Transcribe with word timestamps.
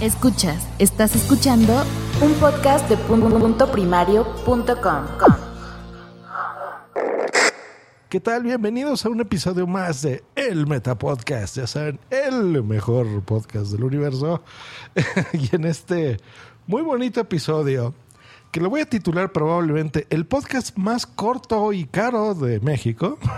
Escuchas, 0.00 0.68
estás 0.80 1.14
escuchando 1.14 1.72
un 2.20 2.32
podcast 2.34 2.88
de 2.88 2.96
punto 2.96 3.70
primario.com. 3.70 5.04
¿Qué 8.08 8.18
tal? 8.18 8.42
Bienvenidos 8.42 9.06
a 9.06 9.08
un 9.08 9.20
episodio 9.20 9.68
más 9.68 10.02
de 10.02 10.24
El 10.34 10.66
Meta 10.66 10.98
Podcast. 10.98 11.56
Ya 11.56 11.68
saben, 11.68 12.00
el 12.10 12.64
mejor 12.64 13.22
podcast 13.22 13.70
del 13.70 13.84
universo. 13.84 14.42
y 15.32 15.54
en 15.54 15.64
este 15.64 16.18
muy 16.66 16.82
bonito 16.82 17.20
episodio, 17.20 17.94
que 18.54 18.60
lo 18.60 18.70
voy 18.70 18.82
a 18.82 18.86
titular 18.88 19.32
probablemente 19.32 20.06
el 20.10 20.26
podcast 20.26 20.76
más 20.76 21.06
corto 21.06 21.72
y 21.72 21.86
caro 21.86 22.34
de 22.34 22.60
México. 22.60 23.18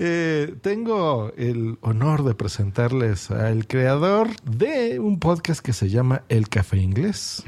Eh, 0.00 0.56
tengo 0.60 1.32
el 1.36 1.78
honor 1.82 2.24
de 2.24 2.34
presentarles 2.34 3.30
al 3.30 3.68
creador 3.68 4.28
de 4.42 4.98
un 4.98 5.20
podcast 5.20 5.60
que 5.60 5.72
se 5.72 5.88
llama 5.88 6.22
El 6.28 6.48
Café 6.48 6.78
Inglés. 6.78 7.44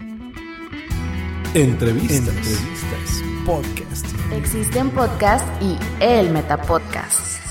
Entrevistas. 1.54 2.28
Entrevistas. 2.28 3.24
Podcast. 3.44 4.06
Existen 4.32 4.90
podcasts 4.90 5.50
y 5.60 5.76
el 5.98 6.30
Metapodcast. 6.30 7.42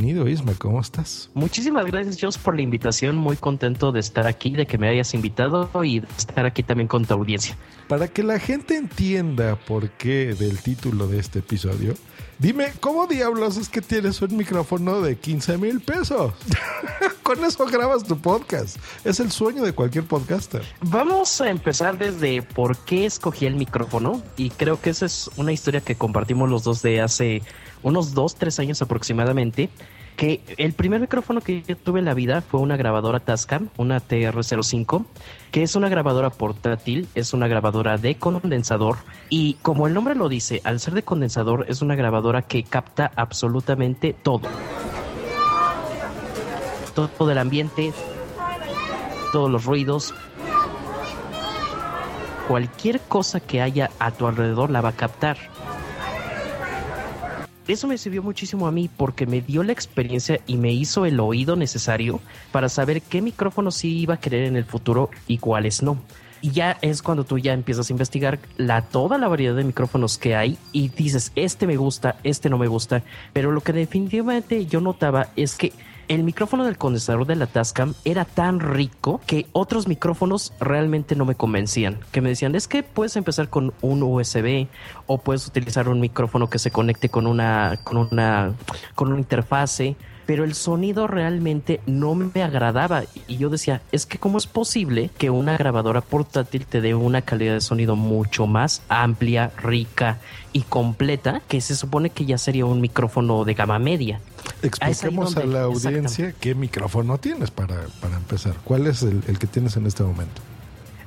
Bienvenido, 0.00 0.28
Isma, 0.28 0.54
¿cómo 0.54 0.80
estás? 0.80 1.28
Muchísimas 1.34 1.84
gracias, 1.84 2.16
Jos, 2.18 2.38
por 2.38 2.56
la 2.56 2.62
invitación. 2.62 3.16
Muy 3.16 3.36
contento 3.36 3.92
de 3.92 4.00
estar 4.00 4.26
aquí, 4.26 4.50
de 4.52 4.64
que 4.64 4.78
me 4.78 4.88
hayas 4.88 5.12
invitado 5.12 5.68
y 5.84 6.00
de 6.00 6.08
estar 6.16 6.46
aquí 6.46 6.62
también 6.62 6.88
con 6.88 7.04
tu 7.04 7.12
audiencia. 7.12 7.54
Para 7.86 8.08
que 8.08 8.22
la 8.22 8.38
gente 8.38 8.78
entienda 8.78 9.56
por 9.56 9.90
qué 9.90 10.34
del 10.34 10.58
título 10.62 11.06
de 11.06 11.18
este 11.18 11.40
episodio, 11.40 11.92
dime, 12.38 12.72
¿cómo 12.80 13.08
diablos 13.08 13.58
es 13.58 13.68
que 13.68 13.82
tienes 13.82 14.22
un 14.22 14.38
micrófono 14.38 15.02
de 15.02 15.18
15 15.18 15.58
mil 15.58 15.80
pesos? 15.80 16.32
con 17.30 17.44
eso 17.44 17.64
grabas 17.66 18.02
tu 18.02 18.18
podcast. 18.18 18.76
Es 19.04 19.20
el 19.20 19.30
sueño 19.30 19.62
de 19.62 19.72
cualquier 19.72 20.04
podcaster. 20.04 20.62
Vamos 20.80 21.40
a 21.40 21.48
empezar 21.48 21.96
desde 21.96 22.42
por 22.42 22.76
qué 22.78 23.06
escogí 23.06 23.46
el 23.46 23.54
micrófono 23.54 24.20
y 24.36 24.50
creo 24.50 24.80
que 24.80 24.90
esa 24.90 25.06
es 25.06 25.30
una 25.36 25.52
historia 25.52 25.80
que 25.80 25.94
compartimos 25.94 26.50
los 26.50 26.64
dos 26.64 26.82
de 26.82 27.00
hace 27.00 27.42
unos 27.82 28.14
dos, 28.14 28.34
tres 28.34 28.58
años 28.58 28.82
aproximadamente, 28.82 29.70
que 30.20 30.42
el 30.58 30.74
primer 30.74 31.00
micrófono 31.00 31.40
que 31.40 31.62
yo 31.62 31.76
tuve 31.78 31.98
en 31.98 32.04
la 32.04 32.12
vida 32.12 32.42
fue 32.42 32.60
una 32.60 32.76
grabadora 32.76 33.20
Tascam, 33.20 33.70
una 33.78 34.06
TR05, 34.06 35.06
que 35.50 35.62
es 35.62 35.76
una 35.76 35.88
grabadora 35.88 36.28
portátil, 36.28 37.08
es 37.14 37.32
una 37.32 37.48
grabadora 37.48 37.96
de 37.96 38.16
condensador 38.16 38.98
y 39.30 39.54
como 39.62 39.86
el 39.86 39.94
nombre 39.94 40.14
lo 40.14 40.28
dice, 40.28 40.60
al 40.64 40.78
ser 40.78 40.92
de 40.92 41.04
condensador 41.04 41.64
es 41.68 41.80
una 41.80 41.94
grabadora 41.94 42.42
que 42.42 42.64
capta 42.64 43.10
absolutamente 43.16 44.12
todo. 44.12 44.48
Todo 46.94 47.30
el 47.30 47.38
ambiente, 47.38 47.94
todos 49.32 49.50
los 49.50 49.64
ruidos, 49.64 50.12
cualquier 52.46 53.00
cosa 53.00 53.40
que 53.40 53.62
haya 53.62 53.90
a 53.98 54.10
tu 54.10 54.26
alrededor 54.26 54.68
la 54.68 54.82
va 54.82 54.90
a 54.90 54.96
captar 54.96 55.38
eso 57.68 57.86
me 57.86 57.98
sirvió 57.98 58.22
muchísimo 58.22 58.66
a 58.66 58.72
mí 58.72 58.90
porque 58.94 59.26
me 59.26 59.40
dio 59.40 59.62
la 59.62 59.72
experiencia 59.72 60.40
y 60.46 60.56
me 60.56 60.72
hizo 60.72 61.06
el 61.06 61.20
oído 61.20 61.56
necesario 61.56 62.20
para 62.52 62.68
saber 62.68 63.02
qué 63.02 63.22
micrófonos 63.22 63.76
sí 63.76 63.98
iba 63.98 64.14
a 64.14 64.20
querer 64.20 64.44
en 64.44 64.56
el 64.56 64.64
futuro 64.64 65.10
y 65.26 65.38
cuáles 65.38 65.82
no. 65.82 65.98
Y 66.42 66.52
ya 66.52 66.78
es 66.80 67.02
cuando 67.02 67.24
tú 67.24 67.38
ya 67.38 67.52
empiezas 67.52 67.90
a 67.90 67.92
investigar 67.92 68.38
la, 68.56 68.82
toda 68.82 69.18
la 69.18 69.28
variedad 69.28 69.54
de 69.54 69.64
micrófonos 69.64 70.16
que 70.16 70.34
hay 70.34 70.56
y 70.72 70.88
dices, 70.88 71.32
este 71.36 71.66
me 71.66 71.76
gusta, 71.76 72.16
este 72.24 72.48
no 72.48 72.56
me 72.56 72.66
gusta. 72.66 73.02
Pero 73.34 73.52
lo 73.52 73.60
que 73.60 73.74
definitivamente 73.74 74.64
yo 74.64 74.80
notaba 74.80 75.28
es 75.36 75.56
que 75.56 75.72
el 76.10 76.24
micrófono 76.24 76.64
del 76.64 76.76
condensador 76.76 77.24
de 77.24 77.36
la 77.36 77.46
Tascam 77.46 77.94
era 78.04 78.24
tan 78.24 78.58
rico 78.58 79.20
que 79.28 79.46
otros 79.52 79.86
micrófonos 79.86 80.52
realmente 80.58 81.14
no 81.14 81.24
me 81.24 81.36
convencían. 81.36 82.00
Que 82.10 82.20
me 82.20 82.30
decían, 82.30 82.56
es 82.56 82.66
que 82.66 82.82
puedes 82.82 83.14
empezar 83.14 83.48
con 83.48 83.72
un 83.80 84.02
USB 84.02 84.66
o 85.06 85.18
puedes 85.18 85.46
utilizar 85.46 85.88
un 85.88 86.00
micrófono 86.00 86.50
que 86.50 86.58
se 86.58 86.72
conecte 86.72 87.10
con 87.10 87.28
una, 87.28 87.78
con 87.84 87.96
una, 87.96 88.54
con 88.96 89.12
una 89.12 89.20
interfase 89.20 89.94
pero 90.30 90.44
el 90.44 90.54
sonido 90.54 91.08
realmente 91.08 91.80
no 91.86 92.14
me 92.14 92.44
agradaba 92.44 93.02
y 93.26 93.36
yo 93.36 93.50
decía, 93.50 93.82
es 93.90 94.06
que 94.06 94.18
cómo 94.18 94.38
es 94.38 94.46
posible 94.46 95.10
que 95.18 95.28
una 95.28 95.56
grabadora 95.56 96.02
portátil 96.02 96.66
te 96.66 96.80
dé 96.80 96.94
una 96.94 97.22
calidad 97.22 97.54
de 97.54 97.60
sonido 97.60 97.96
mucho 97.96 98.46
más 98.46 98.80
amplia, 98.88 99.50
rica 99.56 100.18
y 100.52 100.60
completa, 100.60 101.42
que 101.48 101.60
se 101.60 101.74
supone 101.74 102.10
que 102.10 102.26
ya 102.26 102.38
sería 102.38 102.64
un 102.64 102.80
micrófono 102.80 103.44
de 103.44 103.54
gama 103.54 103.80
media. 103.80 104.20
Expliquemos 104.62 105.36
a 105.36 105.44
la 105.46 105.62
audiencia 105.62 106.32
qué 106.38 106.54
micrófono 106.54 107.18
tienes 107.18 107.50
para, 107.50 107.88
para 108.00 108.16
empezar. 108.16 108.54
¿Cuál 108.62 108.86
es 108.86 109.02
el, 109.02 109.24
el 109.26 109.36
que 109.36 109.48
tienes 109.48 109.76
en 109.76 109.88
este 109.88 110.04
momento? 110.04 110.40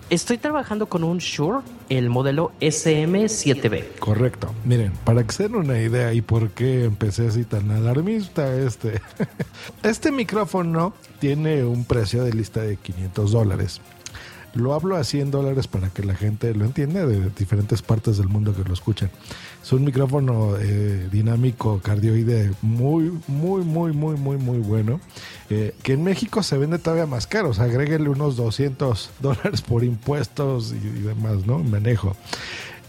Estoy 0.10 0.38
trabajando 0.38 0.88
con 0.88 1.04
un 1.04 1.18
Shure, 1.18 1.60
el 1.90 2.10
modelo 2.10 2.52
SM7B. 2.60 3.98
Correcto. 4.00 4.54
Miren, 4.64 4.92
para 5.06 5.24
que 5.24 5.34
se 5.34 5.44
den 5.44 5.56
una 5.56 5.80
idea 5.80 6.14
y 6.14 6.22
por 6.22 6.52
qué 6.52 6.84
empecé 6.84 7.28
así 7.28 7.46
tan 7.46 7.72
alarmista 7.72 8.56
este. 8.56 9.02
Este 9.84 10.12
micrófono 10.12 10.94
tiene 11.20 11.64
un 11.64 11.86
precio 11.86 12.24
de 12.24 12.34
lista 12.34 12.62
de 12.62 12.78
500 12.78 13.32
dólares. 13.32 13.82
Lo 14.54 14.74
hablo 14.74 14.98
a 14.98 15.04
100 15.04 15.32
dólares 15.32 15.68
para 15.68 15.90
que 15.90 16.04
la 16.04 16.16
gente 16.16 16.54
lo 16.54 16.66
entienda 16.66 17.06
de 17.08 17.30
diferentes 17.32 17.82
partes 17.82 18.18
del 18.18 18.28
mundo 18.28 18.56
que 18.56 18.64
lo 18.64 18.74
escuchan. 18.74 19.10
Es 19.64 19.72
un 19.72 19.86
micrófono 19.86 20.58
eh, 20.60 21.08
dinámico 21.10 21.80
cardioide 21.82 22.52
muy, 22.62 23.18
muy, 23.28 23.62
muy, 23.64 23.94
muy, 23.94 24.18
muy, 24.18 24.36
muy 24.36 24.58
bueno. 24.58 25.00
Eh, 25.50 25.74
que 25.84 25.94
en 25.94 26.04
México 26.04 26.44
se 26.44 26.58
vende 26.58 26.80
todavía 26.80 27.06
más 27.06 27.28
caro. 27.28 27.52
O 27.52 27.54
sea, 27.54 27.64
agréguenle 27.64 28.10
unos 28.10 28.36
200 28.36 29.12
dólares 29.22 29.62
por 29.62 29.86
impuestos 29.86 30.74
y, 30.74 31.00
demás, 31.00 31.46
¿no? 31.46 31.60
Manejo. 31.60 32.18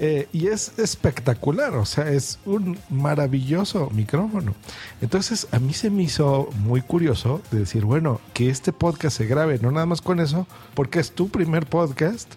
Eh, 0.00 0.26
y 0.32 0.48
es 0.48 0.76
espectacular, 0.76 1.76
o 1.76 1.84
sea, 1.84 2.10
es 2.10 2.40
un 2.44 2.76
maravilloso 2.90 3.90
micrófono. 3.90 4.52
Entonces, 5.00 5.46
a 5.52 5.60
mí 5.60 5.72
se 5.72 5.90
me 5.90 6.02
hizo 6.02 6.48
muy 6.58 6.82
curioso 6.82 7.40
de 7.52 7.60
decir, 7.60 7.84
bueno, 7.84 8.20
que 8.32 8.50
este 8.50 8.72
podcast 8.72 9.16
se 9.16 9.26
grabe, 9.26 9.60
no 9.60 9.70
nada 9.70 9.86
más 9.86 10.00
con 10.02 10.18
eso, 10.18 10.48
porque 10.74 10.98
es 10.98 11.12
tu 11.12 11.28
primer 11.28 11.66
podcast 11.66 12.28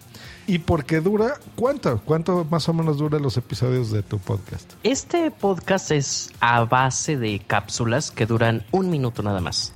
y 0.48 0.58
porque 0.60 1.00
dura, 1.00 1.38
¿cuánto? 1.54 2.00
¿Cuánto 2.06 2.44
más 2.50 2.68
o 2.70 2.72
menos 2.72 2.96
dura 2.96 3.18
los 3.18 3.36
episodios 3.36 3.90
de 3.90 4.02
tu 4.02 4.18
podcast? 4.18 4.72
Este 4.82 5.30
podcast 5.30 5.90
es 5.90 6.32
a 6.40 6.64
base 6.64 7.18
de 7.18 7.38
cápsulas 7.46 8.10
que 8.10 8.24
duran 8.24 8.64
un 8.70 8.88
minuto 8.88 9.22
nada 9.22 9.42
más. 9.42 9.74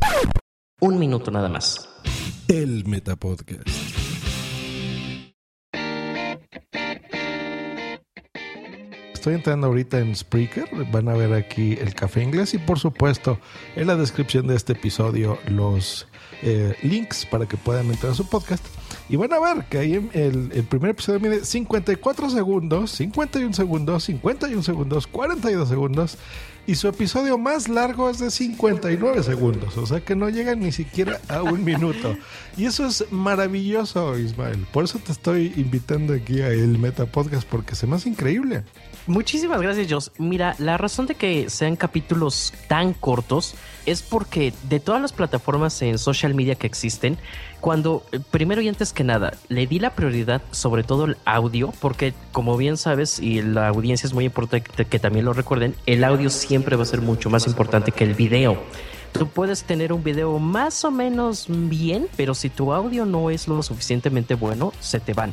Un 0.80 0.98
minuto 0.98 1.30
nada 1.30 1.50
más. 1.50 1.88
El 2.48 2.86
Metapodcast. 2.86 3.81
Estoy 9.22 9.34
entrando 9.34 9.68
ahorita 9.68 10.00
en 10.00 10.16
Spreaker. 10.16 10.68
Van 10.90 11.08
a 11.08 11.14
ver 11.14 11.32
aquí 11.32 11.78
el 11.80 11.94
café 11.94 12.24
inglés 12.24 12.54
y 12.54 12.58
por 12.58 12.80
supuesto 12.80 13.38
en 13.76 13.86
la 13.86 13.94
descripción 13.94 14.48
de 14.48 14.56
este 14.56 14.72
episodio 14.72 15.38
los 15.46 16.08
eh, 16.42 16.74
links 16.82 17.24
para 17.26 17.46
que 17.46 17.56
puedan 17.56 17.86
entrar 17.86 18.10
a 18.10 18.14
su 18.16 18.28
podcast. 18.28 18.66
Y 19.08 19.14
van 19.14 19.32
a 19.32 19.38
ver 19.38 19.64
que 19.66 19.78
ahí 19.78 20.10
el, 20.12 20.50
el 20.52 20.64
primer 20.64 20.90
episodio 20.90 21.20
mide 21.20 21.44
54 21.44 22.30
segundos, 22.30 22.90
51 22.90 23.54
segundos, 23.54 24.02
51 24.02 24.60
segundos, 24.64 25.06
42 25.06 25.68
segundos. 25.68 26.18
Y 26.66 26.74
su 26.74 26.88
episodio 26.88 27.38
más 27.38 27.68
largo 27.68 28.10
es 28.10 28.18
de 28.18 28.28
59 28.30 29.22
segundos, 29.22 29.76
o 29.78 29.86
sea 29.86 30.00
que 30.00 30.16
no 30.16 30.28
llega 30.30 30.56
ni 30.56 30.72
siquiera 30.72 31.20
a 31.28 31.42
un 31.42 31.62
minuto. 31.72 32.16
Y 32.56 32.64
eso 32.64 32.86
es 32.86 33.04
maravilloso, 33.12 34.18
Ismael. 34.18 34.66
Por 34.72 34.82
eso 34.82 34.98
te 34.98 35.12
estoy 35.12 35.52
invitando 35.56 36.12
aquí 36.12 36.40
a 36.40 36.48
el 36.48 36.78
Meta 36.78 37.06
Podcast, 37.06 37.46
porque 37.48 37.76
se 37.76 37.86
me 37.86 37.94
hace 37.94 38.08
increíble. 38.08 38.64
Muchísimas 39.08 39.60
gracias, 39.60 39.88
Jos. 39.90 40.12
Mira, 40.18 40.54
la 40.58 40.78
razón 40.78 41.06
de 41.06 41.16
que 41.16 41.50
sean 41.50 41.74
capítulos 41.74 42.52
tan 42.68 42.94
cortos 42.94 43.56
es 43.84 44.00
porque 44.00 44.54
de 44.68 44.78
todas 44.78 45.02
las 45.02 45.12
plataformas 45.12 45.82
en 45.82 45.98
social 45.98 46.34
media 46.34 46.54
que 46.54 46.68
existen, 46.68 47.18
cuando 47.60 48.04
primero 48.30 48.62
y 48.62 48.68
antes 48.68 48.92
que 48.92 49.02
nada 49.02 49.34
le 49.48 49.66
di 49.66 49.80
la 49.80 49.90
prioridad 49.96 50.40
sobre 50.52 50.84
todo 50.84 51.06
el 51.06 51.16
audio, 51.24 51.72
porque 51.80 52.14
como 52.30 52.56
bien 52.56 52.76
sabes 52.76 53.18
y 53.18 53.42
la 53.42 53.68
audiencia 53.68 54.06
es 54.06 54.14
muy 54.14 54.24
importante 54.24 54.84
que 54.84 54.98
también 55.00 55.24
lo 55.24 55.32
recuerden, 55.32 55.74
el 55.86 56.04
audio 56.04 56.30
siempre 56.30 56.76
va 56.76 56.84
a 56.84 56.86
ser 56.86 57.00
mucho 57.00 57.28
más 57.28 57.48
importante 57.48 57.90
que 57.90 58.04
el 58.04 58.14
video. 58.14 58.56
Tú 59.10 59.26
puedes 59.26 59.64
tener 59.64 59.92
un 59.92 60.04
video 60.04 60.38
más 60.38 60.84
o 60.84 60.92
menos 60.92 61.46
bien, 61.48 62.06
pero 62.16 62.34
si 62.34 62.50
tu 62.50 62.72
audio 62.72 63.04
no 63.04 63.30
es 63.30 63.48
lo 63.48 63.62
suficientemente 63.64 64.34
bueno, 64.34 64.72
se 64.78 65.00
te 65.00 65.12
van 65.12 65.32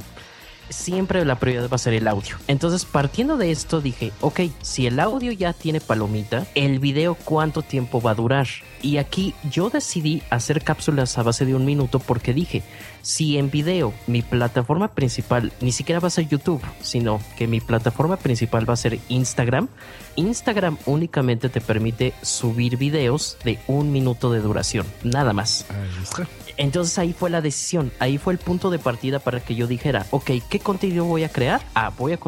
siempre 0.69 1.25
la 1.25 1.39
prioridad 1.39 1.69
va 1.69 1.75
a 1.75 1.80
ser 1.80 1.94
el 1.94 2.07
audio. 2.07 2.38
Entonces, 2.48 2.86
partiendo 2.86 3.38
de 3.38 3.51
esto, 3.51 3.81
dije, 3.81 4.12
ok, 4.21 4.42
si 4.62 4.88
el 4.88 5.00
audio 5.00 5.31
ya 5.31 5.54
tiene 5.54 5.81
palomita, 5.81 6.48
el 6.56 6.80
video 6.80 7.16
cuánto 7.16 7.62
tiempo 7.62 8.01
va 8.01 8.12
a 8.12 8.16
durar. 8.16 8.48
Y 8.81 8.98
aquí 8.98 9.33
yo 9.50 9.69
decidí 9.69 10.21
hacer 10.30 10.63
cápsulas 10.63 11.18
a 11.18 11.24
base 11.24 11.45
de 11.45 11.56
un 11.56 11.66
minuto 11.66 12.00
porque 12.00 12.33
dije, 12.33 12.63
si 13.01 13.38
en 13.38 13.50
video 13.50 13.94
mi 14.07 14.21
plataforma 14.21 14.89
principal 14.89 15.51
ni 15.62 15.71
siquiera 15.71 16.00
va 16.00 16.07
a 16.07 16.12
ser 16.12 16.27
YouTube, 16.27 16.62
sino 16.81 17.19
que 17.38 17.48
mi 17.48 17.60
plataforma 17.60 18.18
principal 18.18 18.69
va 18.69 18.74
a 18.74 18.77
ser 18.77 19.00
Instagram, 19.10 19.68
Instagram 20.15 20.77
únicamente 20.86 21.50
te 21.50 21.62
permite 21.62 22.13
subir 22.22 22.77
videos 22.77 23.38
de 23.44 23.60
un 23.68 23.92
minuto 23.92 24.31
de 24.31 24.39
duración, 24.39 24.86
nada 25.04 25.33
más. 25.33 25.65
Ahí 25.69 26.04
está. 26.04 26.27
Entonces 26.59 27.00
ahí 27.00 27.13
fue 27.13 27.29
la 27.29 27.39
decisión, 27.39 27.89
ahí 28.00 28.17
fue 28.17 28.33
el 28.33 28.39
punto 28.39 28.69
de 28.69 28.79
partida 28.79 29.19
para 29.19 29.39
que 29.39 29.56
yo 29.56 29.65
dijera, 29.65 30.06
ok, 30.11 30.31
¿qué 30.50 30.59
contenido 30.59 31.06
voy 31.06 31.23
a 31.23 31.29
crear? 31.29 31.61
Ah, 31.73 31.94
voy 31.97 32.11
a 32.11 32.19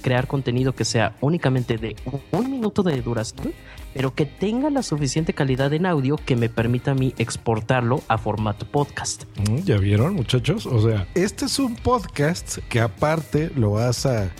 crear 0.00 0.26
contenido 0.26 0.74
que 0.74 0.86
sea 0.86 1.14
únicamente 1.20 1.76
de 1.76 1.94
un 2.32 2.50
minuto 2.50 2.82
de 2.82 3.02
duración, 3.02 3.52
pero 3.92 4.14
que 4.14 4.24
tenga 4.24 4.70
la 4.70 4.82
suficiente 4.82 5.34
calidad 5.34 5.74
en 5.74 5.84
audio 5.84 6.16
que 6.16 6.36
me 6.36 6.48
permita 6.48 6.92
a 6.92 6.94
mí 6.94 7.12
exportarlo 7.18 8.02
a 8.08 8.16
formato 8.16 8.66
podcast. 8.66 9.24
Mm, 9.46 9.58
¿Ya 9.64 9.76
vieron, 9.76 10.14
muchachos? 10.14 10.64
O 10.64 10.80
sea, 10.80 11.06
este 11.14 11.44
es 11.44 11.58
un 11.58 11.76
podcast 11.76 12.56
que 12.70 12.80
aparte 12.80 13.50
lo 13.56 13.72
vas 13.72 14.06
a... 14.06 14.30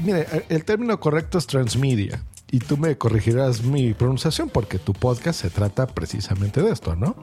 Mire, 0.00 0.28
el 0.48 0.64
término 0.64 1.00
correcto 1.00 1.38
es 1.38 1.48
transmedia 1.48 2.22
y 2.50 2.60
tú 2.60 2.76
me 2.76 2.96
corregirás 2.96 3.62
mi 3.62 3.92
pronunciación 3.92 4.48
porque 4.50 4.78
tu 4.78 4.92
podcast 4.92 5.40
se 5.40 5.50
trata 5.50 5.86
precisamente 5.86 6.62
de 6.62 6.70
esto, 6.70 6.94
¿no? 6.94 7.16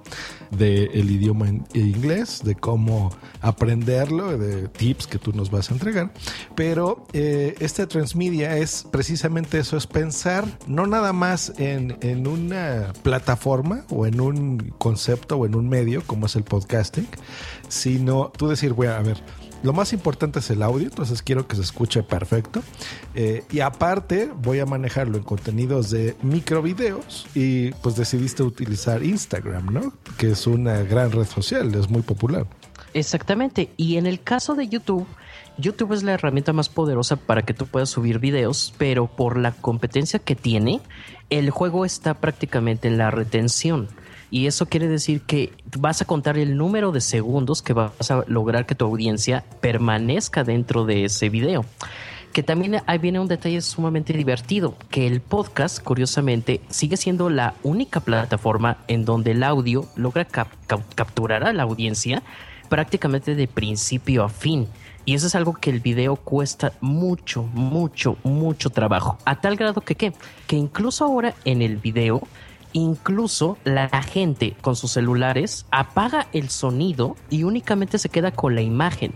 De 0.52 0.86
el 0.94 1.10
idioma 1.10 1.48
inglés, 1.74 2.42
de 2.44 2.56
cómo 2.56 3.10
aprenderlo, 3.40 4.38
de 4.38 4.68
tips 4.68 5.08
que 5.08 5.20
tú 5.20 5.32
nos 5.32 5.50
vas 5.50 5.72
a 5.72 5.74
entregar. 5.74 6.14
Pero 6.56 7.08
eh, 7.14 7.56
este 7.60 7.88
transmedia 7.88 8.58
es 8.58 8.86
precisamente 8.92 9.60
eso, 9.60 9.78
es 9.78 9.88
pensar 9.88 10.46
no 10.68 10.88
nada 10.88 11.14
más 11.14 11.54
en, 11.58 11.98
en 12.02 12.28
una 12.28 12.92
plataforma 13.02 13.86
o 13.90 14.06
en 14.06 14.20
un 14.20 14.74
concepto 14.78 15.38
o 15.38 15.46
en 15.46 15.56
un 15.56 15.70
medio 15.70 16.04
como 16.06 16.26
es 16.26 16.36
el 16.36 16.44
podcasting, 16.44 17.08
sino 17.70 18.32
tú 18.36 18.50
decir, 18.50 18.74
bueno, 18.74 18.94
a 18.94 19.02
ver, 19.02 19.24
lo 19.64 19.74
más 19.74 19.94
importante 19.94 20.40
es 20.40 20.50
el 20.50 20.62
audio, 20.62 20.88
entonces 20.88 21.22
quiero 21.22 21.48
que 21.48 21.56
se 21.56 21.62
escuche 21.62 22.04
perfecto. 22.04 22.62
Eh, 23.16 23.44
y 23.50 23.62
aparte 23.62 24.30
voy 24.36 24.60
a 24.60 24.66
manejarlo 24.66 25.18
en 25.18 25.24
contenidos 25.24 25.90
de 25.90 26.16
microvideos 26.22 27.26
y 27.34 27.72
pues 27.72 27.96
decidiste 27.96 28.44
utilizar 28.44 29.04
Instagram, 29.04 29.74
¿no? 29.74 29.94
Que 30.18 30.32
es 30.32 30.48
una 30.48 30.84
gran 30.84 31.12
red 31.12 31.26
social, 31.26 31.74
es 31.76 31.90
muy 31.90 32.02
popular. 32.02 32.46
Exactamente. 32.94 33.70
Y 33.78 33.98
en 33.98 34.06
el 34.06 34.22
caso 34.22 34.54
de 34.54 34.68
YouTube, 34.68 35.08
YouTube 35.58 35.94
es 35.94 36.04
la 36.04 36.14
herramienta 36.14 36.54
más 36.54 36.70
poderosa 36.70 37.16
para 37.16 37.44
que 37.44 37.54
tú 37.54 37.66
puedas 37.66 37.90
subir 37.90 38.20
videos, 38.20 38.74
pero 38.78 39.08
por 39.08 39.38
la 39.38 39.52
competencia 39.52 40.20
que 40.20 40.36
tiene, 40.36 40.82
el 41.30 41.50
juego 41.50 41.86
está 41.86 42.16
prácticamente 42.16 42.88
en 42.88 42.98
la 42.98 43.12
retención. 43.12 43.88
Y 44.34 44.48
eso 44.48 44.66
quiere 44.66 44.88
decir 44.88 45.22
que 45.22 45.54
vas 45.78 46.02
a 46.02 46.06
contar 46.06 46.40
el 46.40 46.58
número 46.58 46.92
de 46.92 47.02
segundos 47.02 47.62
que 47.62 47.74
vas 47.74 48.10
a 48.10 48.24
lograr 48.26 48.66
que 48.66 48.74
tu 48.74 48.84
audiencia 48.84 49.44
permanezca 49.62 50.44
dentro 50.44 50.86
de 50.86 51.06
ese 51.06 51.30
video 51.30 51.64
que 52.34 52.42
también 52.42 52.82
ahí 52.88 52.98
viene 52.98 53.20
un 53.20 53.28
detalle 53.28 53.62
sumamente 53.62 54.12
divertido, 54.12 54.76
que 54.90 55.06
el 55.06 55.22
podcast, 55.22 55.84
curiosamente, 55.84 56.62
sigue 56.68 56.98
siendo 56.98 57.30
la 57.30 57.54
única 57.62 58.00
plataforma 58.00 58.78
en 58.88 59.06
donde 59.06 59.34
el 59.34 59.44
audio 59.44 59.86
logra 59.96 60.26
capturar 60.26 61.44
a 61.44 61.54
la 61.54 61.62
audiencia 61.62 62.24
prácticamente 62.70 63.36
de 63.36 63.48
principio 63.48 64.24
a 64.24 64.30
fin. 64.30 64.68
Y 65.06 65.14
eso 65.14 65.28
es 65.28 65.36
algo 65.36 65.54
que 65.54 65.70
el 65.70 65.80
video 65.80 66.16
cuesta 66.16 66.74
mucho, 66.82 67.44
mucho, 67.54 68.18
mucho 68.24 68.72
trabajo. 68.72 69.20
A 69.26 69.40
tal 69.40 69.56
grado 69.56 69.82
que, 69.82 69.94
¿qué? 69.94 70.14
Que 70.48 70.56
incluso 70.56 71.06
ahora 71.06 71.36
en 71.46 71.62
el 71.62 71.78
video 71.78 72.24
Incluso 72.74 73.58
la 73.64 73.88
gente 74.04 74.56
con 74.62 74.76
sus 74.76 74.92
celulares 74.92 75.66
apaga 75.72 76.28
el 76.34 76.50
sonido 76.50 77.16
y 77.30 77.44
únicamente 77.44 77.98
se 78.00 78.10
queda 78.10 78.32
con 78.32 78.56
la 78.56 78.62
imagen. 78.62 79.14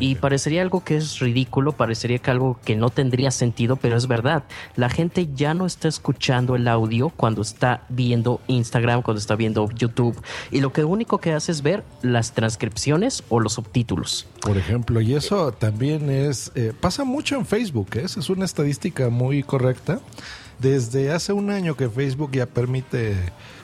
Y 0.00 0.16
parecería 0.16 0.62
algo 0.62 0.82
que 0.82 0.96
es 0.96 1.20
ridículo, 1.20 1.72
parecería 1.72 2.18
que 2.18 2.30
algo 2.30 2.58
que 2.64 2.74
no 2.76 2.90
tendría 2.90 3.30
sentido, 3.30 3.76
pero 3.76 3.96
es 3.96 4.08
verdad. 4.08 4.44
La 4.76 4.88
gente 4.88 5.28
ya 5.34 5.54
no 5.54 5.66
está 5.66 5.88
escuchando 5.88 6.56
el 6.56 6.66
audio 6.66 7.10
cuando 7.10 7.42
está 7.42 7.84
viendo 7.88 8.40
Instagram, 8.48 9.02
cuando 9.02 9.20
está 9.20 9.36
viendo 9.36 9.68
YouTube. 9.70 10.20
Y 10.50 10.60
lo 10.60 10.72
que 10.72 10.84
único 10.84 11.18
que 11.18 11.32
hace 11.32 11.52
es 11.52 11.62
ver 11.62 11.84
las 12.02 12.32
transcripciones 12.32 13.22
o 13.28 13.40
los 13.40 13.52
subtítulos. 13.54 14.26
Por 14.40 14.56
ejemplo, 14.56 15.00
y 15.00 15.14
eso 15.14 15.52
también 15.52 16.10
es, 16.10 16.50
eh, 16.54 16.72
pasa 16.78 17.04
mucho 17.04 17.36
en 17.36 17.46
Facebook, 17.46 17.88
¿eh? 17.94 18.04
es 18.04 18.30
una 18.30 18.44
estadística 18.44 19.10
muy 19.10 19.42
correcta 19.42 20.00
desde 20.58 21.12
hace 21.12 21.32
un 21.32 21.50
año 21.50 21.76
que 21.76 21.88
Facebook 21.88 22.32
ya 22.32 22.46
permite, 22.46 23.14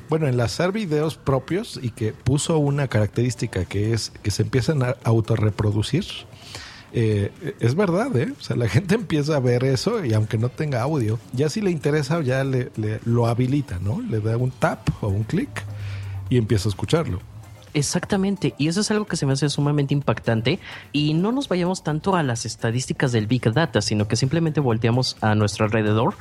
bueno, 0.09 0.27
enlazar 0.27 0.73
videos 0.73 1.17
propios 1.17 1.79
y 1.83 1.91
que 1.91 2.13
puso 2.13 2.59
una 2.59 2.89
característica 2.89 3.65
que 3.65 3.93
es 3.93 4.11
que 4.23 4.31
se 4.31 4.43
empiezan 4.43 4.83
a 4.83 4.97
autorreproducir. 5.05 6.05
Eh, 6.93 7.31
es 7.61 7.77
verdad, 7.77 8.15
¿eh? 8.17 8.33
O 8.39 8.43
sea, 8.43 8.57
la 8.57 8.69
gente 8.69 8.95
empieza 8.95 9.37
a 9.37 9.41
ver 9.41 9.65
eso 9.65 10.05
y 10.05 10.13
aunque 10.13 10.39
no 10.39 10.49
tenga 10.49 10.83
audio, 10.83 11.19
ya 11.33 11.49
si 11.49 11.61
le 11.61 11.71
interesa, 11.71 12.21
ya 12.23 12.45
le, 12.45 12.71
lo 13.05 13.27
habilita, 13.27 13.79
¿no? 13.81 14.01
Le 14.01 14.21
da 14.21 14.37
un 14.37 14.51
tap 14.51 14.89
o 15.01 15.09
un 15.09 15.25
clic 15.25 15.51
y 16.29 16.37
empieza 16.37 16.69
a 16.69 16.71
escucharlo. 16.71 17.21
Exactamente, 17.73 18.55
y 18.59 18.69
eso 18.69 18.81
es 18.81 18.91
algo 18.91 19.07
que 19.07 19.17
se 19.17 19.27
me 19.27 19.33
hace 19.33 19.49
sumamente 19.49 19.95
impactante 19.95 20.59
y 20.93 21.15
no 21.15 21.31
nos 21.31 21.49
vayamos 21.49 21.85
tanto 21.85 22.17
a 22.17 22.23
las 22.23 22.45
estadísticas 22.45 23.13
del 23.13 23.27
Big 23.27 23.53
Data, 23.53 23.81
sino 23.81 24.09
que 24.09 24.17
simplemente 24.17 24.61
volteamos 24.61 25.17
a 25.21 25.35
nuestro 25.35 25.65
alrededor 25.67 26.15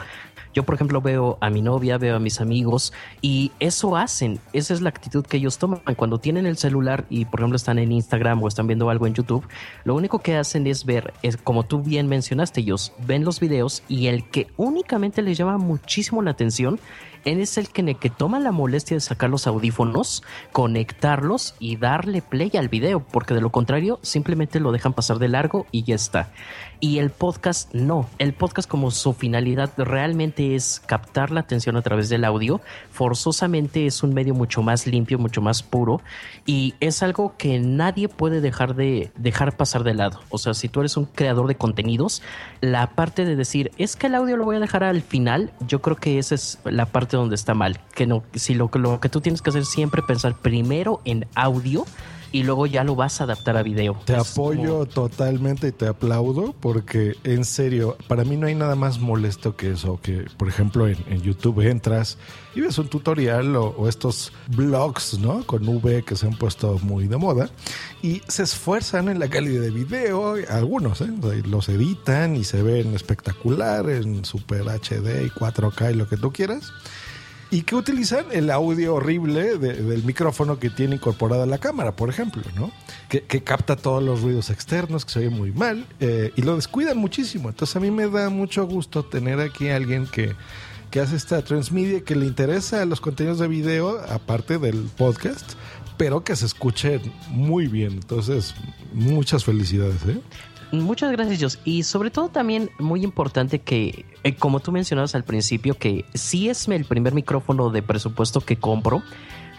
yo, 0.53 0.63
por 0.63 0.75
ejemplo, 0.75 0.99
veo 1.01 1.37
a 1.41 1.49
mi 1.49 1.61
novia, 1.61 1.97
veo 1.97 2.15
a 2.15 2.19
mis 2.19 2.41
amigos 2.41 2.91
y 3.21 3.51
eso 3.59 3.95
hacen. 3.95 4.39
Esa 4.51 4.73
es 4.73 4.81
la 4.81 4.89
actitud 4.89 5.23
que 5.23 5.37
ellos 5.37 5.59
toman. 5.59 5.81
Cuando 5.95 6.17
tienen 6.17 6.47
el 6.47 6.57
celular 6.57 7.05
y, 7.09 7.25
por 7.25 7.41
ejemplo, 7.41 7.55
están 7.55 7.77
en 7.77 7.91
Instagram 7.91 8.41
o 8.41 8.47
están 8.47 8.65
viendo 8.65 8.89
algo 8.89 9.05
en 9.05 9.13
YouTube, 9.13 9.47
lo 9.83 9.93
único 9.93 10.19
que 10.19 10.37
hacen 10.37 10.65
es 10.65 10.85
ver, 10.85 11.13
es, 11.21 11.37
como 11.37 11.63
tú 11.63 11.83
bien 11.83 12.07
mencionaste, 12.07 12.61
ellos 12.61 12.93
ven 13.05 13.25
los 13.25 13.39
videos 13.39 13.83
y 13.87 14.07
el 14.07 14.27
que 14.27 14.47
únicamente 14.57 15.21
les 15.21 15.37
llama 15.37 15.57
muchísimo 15.57 16.21
la 16.23 16.31
atención 16.31 16.79
es 17.25 17.57
el 17.57 17.69
que, 17.69 17.95
que 17.95 18.09
toma 18.09 18.39
la 18.39 18.51
molestia 18.51 18.95
de 18.95 19.01
sacar 19.01 19.29
los 19.29 19.47
audífonos, 19.47 20.23
conectarlos 20.51 21.55
y 21.59 21.77
darle 21.77 22.21
play 22.21 22.51
al 22.57 22.69
video, 22.69 22.99
porque 22.99 23.33
de 23.33 23.41
lo 23.41 23.51
contrario 23.51 23.99
simplemente 24.01 24.59
lo 24.59 24.71
dejan 24.71 24.93
pasar 24.93 25.19
de 25.19 25.27
largo 25.27 25.65
y 25.71 25.83
ya 25.83 25.95
está. 25.95 26.31
Y 26.81 26.99
el 26.99 27.09
podcast 27.09 27.73
no. 27.73 28.09
El 28.19 28.33
podcast 28.33 28.69
como 28.69 28.89
su 28.91 29.11
finalidad 29.11 29.69
realmente 29.75 30.55
es 30.55 30.81
captar 30.85 31.29
la 31.29 31.41
atención 31.41 31.75
a 31.75 31.81
través 31.81 32.07
del 32.07 32.23
audio. 32.23 32.61
Forzosamente 32.89 33.85
es 33.85 34.01
un 34.01 34.13
medio 34.13 34.33
mucho 34.33 34.61
más 34.61 34.87
limpio, 34.87 35.19
mucho 35.19 35.41
más 35.41 35.61
puro 35.61 36.01
y 36.45 36.75
es 36.79 37.03
algo 37.03 37.35
que 37.37 37.59
nadie 37.59 38.07
puede 38.07 38.39
dejar 38.39 38.75
de 38.75 39.11
dejar 39.17 39.57
pasar 39.57 39.83
de 39.83 39.93
lado. 39.93 40.21
O 40.29 40.37
sea, 40.37 40.53
si 40.53 40.69
tú 40.69 40.79
eres 40.79 40.95
un 40.95 41.03
creador 41.03 41.47
de 41.47 41.55
contenidos, 41.55 42.21
la 42.61 42.91
parte 42.91 43.25
de 43.25 43.35
decir 43.35 43.71
es 43.77 43.97
que 43.97 44.07
el 44.07 44.15
audio 44.15 44.37
lo 44.37 44.45
voy 44.45 44.55
a 44.55 44.59
dejar 44.61 44.85
al 44.85 45.01
final, 45.01 45.51
yo 45.67 45.81
creo 45.81 45.97
que 45.97 46.17
esa 46.17 46.35
es 46.35 46.59
la 46.63 46.85
parte 46.85 47.17
donde 47.17 47.35
está 47.35 47.53
mal. 47.53 47.81
Que 47.93 48.07
no, 48.07 48.23
si 48.35 48.53
lo, 48.55 48.69
lo 48.73 49.01
que 49.01 49.09
tú 49.09 49.19
tienes 49.19 49.41
que 49.41 49.49
hacer 49.49 49.65
siempre 49.65 50.01
pensar 50.01 50.33
primero 50.33 51.01
en 51.03 51.27
audio 51.35 51.85
y 52.31 52.43
luego 52.43 52.65
ya 52.65 52.83
lo 52.83 52.95
vas 52.95 53.21
a 53.21 53.23
adaptar 53.23 53.57
a 53.57 53.63
video. 53.63 53.99
Te 54.05 54.15
apoyo 54.15 54.85
totalmente 54.85 55.69
y 55.69 55.71
te 55.71 55.87
aplaudo 55.87 56.53
porque 56.59 57.15
en 57.23 57.45
serio, 57.45 57.97
para 58.07 58.23
mí 58.23 58.37
no 58.37 58.47
hay 58.47 58.55
nada 58.55 58.75
más 58.75 58.99
molesto 58.99 59.55
que 59.55 59.71
eso, 59.71 59.99
que 60.01 60.25
por 60.37 60.47
ejemplo 60.47 60.87
en, 60.87 61.19
YouTube 61.19 61.59
entras 61.61 62.17
y 62.55 62.61
ves 62.61 62.77
un 62.77 62.87
tutorial 62.87 63.55
o, 63.55 63.87
estos 63.89 64.31
blogs, 64.55 65.19
¿no? 65.19 65.43
Con 65.45 65.67
V 65.67 66.03
que 66.03 66.15
se 66.15 66.27
han 66.27 66.37
puesto 66.37 66.79
muy 66.81 67.07
de 67.07 67.17
moda 67.17 67.49
y 68.01 68.21
se 68.27 68.43
esfuerzan 68.43 69.09
en 69.09 69.19
la 69.19 69.29
calidad 69.29 69.61
de 69.61 69.71
video, 69.71 70.35
algunos, 70.49 71.01
¿eh? 71.01 71.09
Los 71.45 71.69
editan 71.69 72.35
y 72.35 72.43
se 72.43 72.61
ven 72.63 72.95
espectacular 72.95 73.89
en 73.89 74.23
Super 74.23 74.63
HD 74.63 75.25
y 75.25 75.29
4K 75.29 75.91
y 75.91 75.95
lo 75.95 76.07
que 76.07 76.17
tú 76.17 76.31
quieras 76.31 76.71
y 77.51 77.63
que 77.63 77.75
utilizan 77.75 78.25
el 78.31 78.51
audio 78.51 78.95
horrible 78.95 79.57
del 79.57 80.03
micrófono 80.03 80.59
que 80.59 80.69
tiene 80.69 80.95
incorporada 80.95 81.45
la 81.45 81.57
cámara, 81.57 81.95
por 81.95 82.09
ejemplo, 82.09 82.43
¿no? 82.55 82.71
Que, 83.09 83.23
capta 83.43 83.75
todos 83.75 84.03
los 84.03 84.21
ruidos 84.21 84.51
externos, 84.51 85.03
que 85.03 85.11
se 85.11 85.19
oye 85.19 85.29
muy 85.29 85.51
mal, 85.51 85.87
eh, 85.99 86.31
y 86.35 86.43
lo 86.43 86.55
descuidan 86.55 86.97
muchísimo. 86.97 87.49
Entonces 87.49 87.75
a 87.75 87.79
mí 87.79 87.89
me 87.89 88.07
da 88.07 88.29
mucho 88.29 88.67
gusto 88.67 89.03
tener 89.03 89.39
aquí 89.39 89.69
a 89.69 89.77
alguien 89.77 90.05
que, 90.05 90.35
que 90.91 90.99
hace 90.99 91.15
esta 91.15 91.41
transmedia, 91.41 92.01
que 92.01 92.15
le 92.15 92.27
interesa 92.27 92.85
los 92.85 93.01
contenidos 93.01 93.39
de 93.39 93.47
video, 93.47 93.99
aparte 94.09 94.59
del 94.59 94.83
podcast, 94.95 95.53
pero 95.97 96.23
que 96.23 96.35
se 96.35 96.45
escuche 96.45 97.01
muy 97.29 97.67
bien. 97.67 97.93
Entonces, 97.93 98.53
muchas 98.93 99.43
felicidades, 99.43 100.05
¿eh? 100.07 100.21
Muchas 100.71 101.11
gracias, 101.11 101.41
Jos. 101.41 101.59
Y 101.65 101.83
sobre 101.83 102.11
todo 102.11 102.29
también 102.29 102.69
muy 102.77 103.03
importante 103.03 103.59
que, 103.59 104.05
eh, 104.23 104.35
como 104.35 104.59
tú 104.59 104.71
mencionabas 104.71 105.15
al 105.15 105.23
principio, 105.23 105.75
que 105.75 106.05
sí 106.13 106.49
es 106.49 106.67
el 106.67 106.85
primer 106.85 107.13
micrófono 107.13 107.71
de 107.71 107.81
presupuesto 107.81 108.41
que 108.41 108.57
compro, 108.57 109.01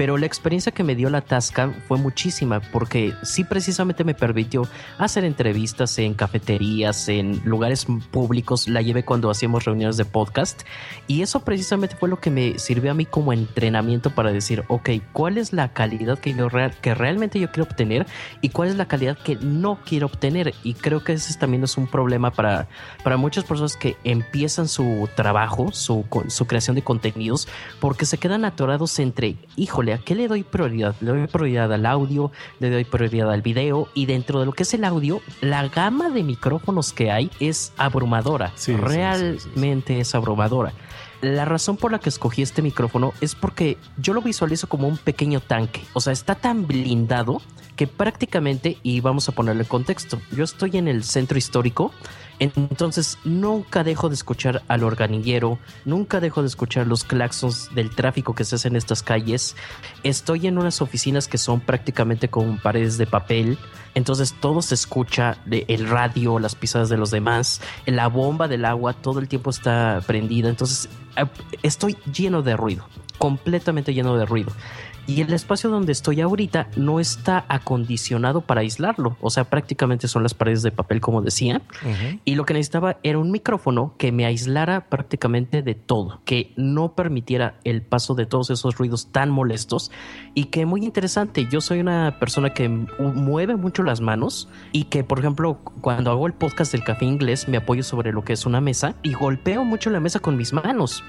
pero 0.01 0.17
la 0.17 0.25
experiencia 0.25 0.73
que 0.73 0.83
me 0.83 0.95
dio 0.95 1.11
la 1.11 1.21
Tascam 1.21 1.75
fue 1.87 1.99
muchísima 1.99 2.61
porque 2.73 3.13
sí 3.23 3.45
precisamente 3.45 4.03
me 4.03 4.15
permitió 4.15 4.67
hacer 4.97 5.27
entrevistas 5.27 5.99
en 5.99 6.15
cafeterías, 6.15 7.11
en 7.11 7.43
lugares 7.45 7.87
públicos, 8.11 8.67
la 8.67 8.81
llevé 8.81 9.05
cuando 9.05 9.29
hacíamos 9.29 9.67
reuniones 9.67 9.99
de 9.99 10.07
podcast 10.07 10.63
y 11.07 11.21
eso 11.21 11.41
precisamente 11.41 11.97
fue 11.97 12.09
lo 12.09 12.19
que 12.19 12.31
me 12.31 12.59
sirvió 12.59 12.93
a 12.93 12.95
mí 12.95 13.05
como 13.05 13.35
entrenamiento 13.35 14.09
para 14.15 14.33
decir, 14.33 14.65
ok, 14.69 14.89
¿cuál 15.13 15.37
es 15.37 15.53
la 15.53 15.75
calidad 15.75 16.19
que, 16.19 16.33
yo 16.33 16.49
real, 16.49 16.75
que 16.81 16.95
realmente 16.95 17.39
yo 17.39 17.51
quiero 17.51 17.65
obtener 17.65 18.07
y 18.41 18.49
cuál 18.49 18.71
es 18.71 18.77
la 18.77 18.89
calidad 18.89 19.19
que 19.19 19.37
no 19.37 19.81
quiero 19.85 20.07
obtener? 20.07 20.55
Y 20.63 20.73
creo 20.73 21.05
que 21.05 21.13
ese 21.13 21.39
también 21.39 21.65
es 21.65 21.77
un 21.77 21.87
problema 21.87 22.31
para, 22.31 22.69
para 23.05 23.19
muchas 23.19 23.45
personas 23.45 23.77
que 23.77 23.99
empiezan 24.05 24.67
su 24.67 25.11
trabajo, 25.15 25.73
su, 25.73 26.07
su 26.29 26.47
creación 26.47 26.75
de 26.77 26.81
contenidos, 26.81 27.49
porque 27.81 28.07
se 28.07 28.17
quedan 28.17 28.47
atorados 28.47 28.99
entre, 28.99 29.37
híjole, 29.57 29.90
¿a 29.93 29.99
qué 29.99 30.15
le 30.15 30.29
doy 30.29 30.43
prioridad? 30.43 30.95
Le 31.01 31.11
doy 31.11 31.27
prioridad 31.27 31.73
al 31.73 31.87
audio, 31.87 32.31
le 32.59 32.71
doy 32.71 32.85
prioridad 32.85 33.31
al 33.31 33.43
video 33.43 33.89
y 33.95 34.07
dentro 34.07 34.41
de 34.41 34.47
lo 34.47 34.53
que 34.53 34.65
es 34.65 34.75
el 34.75 34.85
audio, 34.85 35.21
la 35.41 35.69
gama 35.69 36.11
de 36.11 36.23
micrófonos 36.23 36.93
que 36.93 37.11
hay 37.11 37.31
es 37.41 37.73
abrumadora. 37.77 38.53
Realmente 38.67 40.01
es 40.01 40.15
abrumadora. 40.15 40.73
La 41.21 41.45
razón 41.45 41.77
por 41.77 41.93
la 41.93 41.99
que 41.99 42.09
escogí 42.09 42.41
este 42.41 42.63
micrófono 42.63 43.13
es 43.21 43.35
porque 43.35 43.77
yo 43.99 44.15
lo 44.15 44.23
visualizo 44.23 44.69
como 44.69 44.89
un 44.89 44.97
pequeño 44.97 45.41
tanque. 45.41 45.83
O 45.93 46.01
sea, 46.01 46.15
está 46.15 46.35
tan 46.35 46.67
blindado 46.67 47.43
que 47.77 47.87
prácticamente, 47.87 48.79
y 48.83 49.01
vamos 49.01 49.29
a 49.29 49.33
ponerle 49.33 49.65
contexto, 49.65 50.21
yo 50.33 50.45
estoy 50.45 50.77
en 50.77 50.89
el 50.89 51.05
centro 51.05 51.37
histórico 51.37 51.93
entonces 52.41 53.19
nunca 53.25 53.85
dejo 53.85 54.09
de 54.09 54.15
escuchar 54.15 54.63
al 54.67 54.83
organillero, 54.83 55.59
nunca 55.85 56.21
dejo 56.21 56.41
de 56.41 56.49
escuchar 56.49 56.87
los 56.87 57.05
claxons 57.05 57.73
del 57.75 57.91
tráfico 57.95 58.35
que 58.35 58.45
se 58.45 58.57
hace 58.57 58.69
en 58.69 58.77
estas 58.77 59.03
calles. 59.03 59.57
Estoy 60.03 60.47
en 60.47 60.59
unas 60.59 60.81
oficinas 60.81 61.29
que 61.29 61.39
son 61.39 61.61
prácticamente 61.61 62.29
con 62.29 62.59
paredes 62.59 62.99
de 62.99 63.07
papel, 63.07 63.59
entonces 63.95 64.35
todo 64.41 64.63
se 64.63 64.75
escucha, 64.75 65.39
el 65.51 65.89
radio, 65.89 66.39
las 66.39 66.55
pisadas 66.55 66.89
de 66.89 66.97
los 66.97 67.11
demás, 67.11 67.61
la 67.87 68.09
bomba 68.09 68.49
del 68.49 68.65
agua 68.65 68.95
todo 68.95 69.21
el 69.21 69.29
tiempo 69.29 69.51
está 69.51 70.03
prendida, 70.07 70.49
entonces 70.49 70.89
eh, 71.17 71.27
estoy 71.63 71.97
lleno 72.13 72.43
de 72.43 72.57
ruido, 72.57 72.87
completamente 73.21 73.93
lleno 73.93 74.17
de 74.17 74.25
ruido. 74.25 74.51
Y 75.07 75.23
el 75.23 75.33
espacio 75.33 75.71
donde 75.71 75.91
estoy 75.91 76.21
ahorita 76.21 76.69
no 76.77 77.01
está 77.01 77.45
acondicionado 77.49 78.43
para 78.43 78.61
aislarlo. 78.61 79.17
O 79.21 79.31
sea, 79.31 79.45
prácticamente 79.45 80.07
son 80.07 80.23
las 80.23 80.35
paredes 80.35 80.63
de 80.63 80.71
papel, 80.71 81.01
como 81.01 81.21
decía. 81.21 81.63
Y 82.25 82.37
lo 82.37 82.45
que 82.45 82.55
necesitaba 82.55 82.99
era 83.03 83.19
un 83.19 83.33
micrófono 83.33 83.95
que 83.99 84.13
me 84.13 84.25
aislara 84.25 84.89
prácticamente 84.89 85.63
de 85.63 85.75
todo, 85.75 86.21
que 86.25 86.53
no 86.57 86.95
permitiera 86.95 87.59
el 87.65 87.83
paso 87.83 88.15
de 88.15 88.27
todos 88.27 88.51
esos 88.51 88.77
ruidos 88.77 89.11
tan 89.11 89.31
molestos. 89.31 89.91
Y 90.35 90.45
que 90.45 90.65
muy 90.65 90.85
interesante, 90.85 91.49
yo 91.51 91.61
soy 91.61 91.81
una 91.81 92.19
persona 92.21 92.55
que 92.55 92.69
mueve 92.69 93.57
mucho 93.57 93.83
las 93.83 94.01
manos 94.01 94.49
y 94.71 94.85
que, 94.85 95.03
por 95.03 95.19
ejemplo, 95.19 95.59
cuando 95.81 96.13
hago 96.13 96.29
el 96.29 96.35
podcast 96.35 96.71
del 96.71 96.85
café 96.85 97.07
inglés, 97.07 97.49
me 97.49 97.57
apoyo 97.57 97.83
sobre 97.83 98.13
lo 98.13 98.23
que 98.23 98.35
es 98.35 98.47
una 98.47 98.61
mesa 98.61 98.95
y 99.03 99.15
golpeo 99.15 99.65
mucho 99.65 99.91
la 99.91 99.99
mesa 99.99 100.21
con 100.21 100.37
mis 100.37 100.53
manos. 100.53 101.03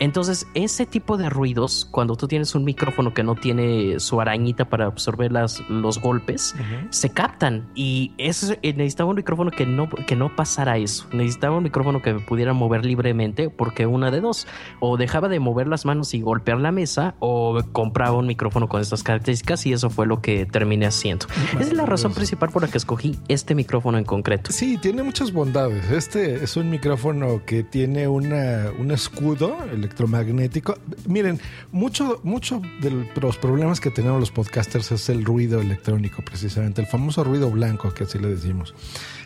Entonces, 0.00 0.48
ese 0.54 0.84
tipo 0.84 1.16
de 1.16 1.30
ruidos, 1.46 1.86
cuando 1.88 2.16
tú 2.16 2.26
tienes 2.26 2.56
un 2.56 2.64
micrófono 2.64 3.14
que 3.14 3.22
no 3.22 3.36
tiene 3.36 4.00
su 4.00 4.20
arañita 4.20 4.68
para 4.68 4.86
absorber 4.86 5.30
las, 5.30 5.60
los 5.68 6.00
golpes, 6.00 6.56
se 6.90 7.10
captan. 7.10 7.68
Y 7.76 8.12
eso, 8.18 8.54
eh, 8.62 8.72
necesitaba 8.72 9.10
un 9.10 9.16
micrófono 9.16 9.52
que 9.52 9.64
no, 9.64 9.88
que 9.88 10.16
no 10.16 10.34
pasara 10.34 10.76
eso. 10.76 11.06
Necesitaba 11.12 11.56
un 11.58 11.62
micrófono 11.62 12.02
que 12.02 12.14
me 12.14 12.20
pudiera 12.20 12.52
mover 12.52 12.84
libremente, 12.84 13.48
porque 13.48 13.86
una 13.86 14.10
de 14.10 14.20
dos, 14.20 14.48
o 14.80 14.96
dejaba 14.96 15.28
de 15.28 15.38
mover 15.38 15.68
las 15.68 15.84
manos 15.84 16.14
y 16.14 16.20
golpear 16.20 16.58
la 16.58 16.72
mesa, 16.72 17.14
o 17.20 17.60
compraba 17.72 18.16
un 18.16 18.26
micrófono 18.26 18.68
con 18.68 18.80
estas 18.80 19.04
características, 19.04 19.64
y 19.66 19.72
eso 19.72 19.88
fue 19.88 20.06
lo 20.06 20.20
que 20.20 20.46
terminé 20.46 20.86
haciendo. 20.86 21.26
Esa 21.52 21.60
es 21.60 21.72
la 21.74 21.86
razón 21.86 22.12
principal 22.12 22.50
por 22.50 22.62
la 22.62 22.68
que 22.68 22.78
escogí 22.78 23.16
este 23.28 23.54
micrófono 23.54 23.98
en 23.98 24.04
concreto. 24.04 24.50
Sí, 24.50 24.78
tiene 24.78 25.04
muchas 25.04 25.32
bondades. 25.32 25.92
Este 25.92 26.42
es 26.42 26.56
un 26.56 26.70
micrófono 26.70 27.42
que 27.46 27.62
tiene 27.62 28.08
una, 28.08 28.72
un 28.76 28.90
escudo 28.90 29.56
electromagnético. 29.72 30.76
Miren, 31.06 31.35
mucho, 31.72 32.20
mucho 32.22 32.60
del 32.80 33.08
los 33.20 33.38
problemas 33.38 33.80
que 33.80 33.90
tenemos 33.90 34.20
los 34.20 34.30
podcasters 34.30 34.92
es 34.92 35.08
el 35.08 35.24
ruido 35.24 35.60
electrónico, 35.60 36.22
precisamente, 36.22 36.80
el 36.80 36.86
famoso 36.86 37.24
ruido 37.24 37.50
blanco, 37.50 37.92
que 37.92 38.04
así 38.04 38.18
le 38.18 38.28
decimos, 38.28 38.74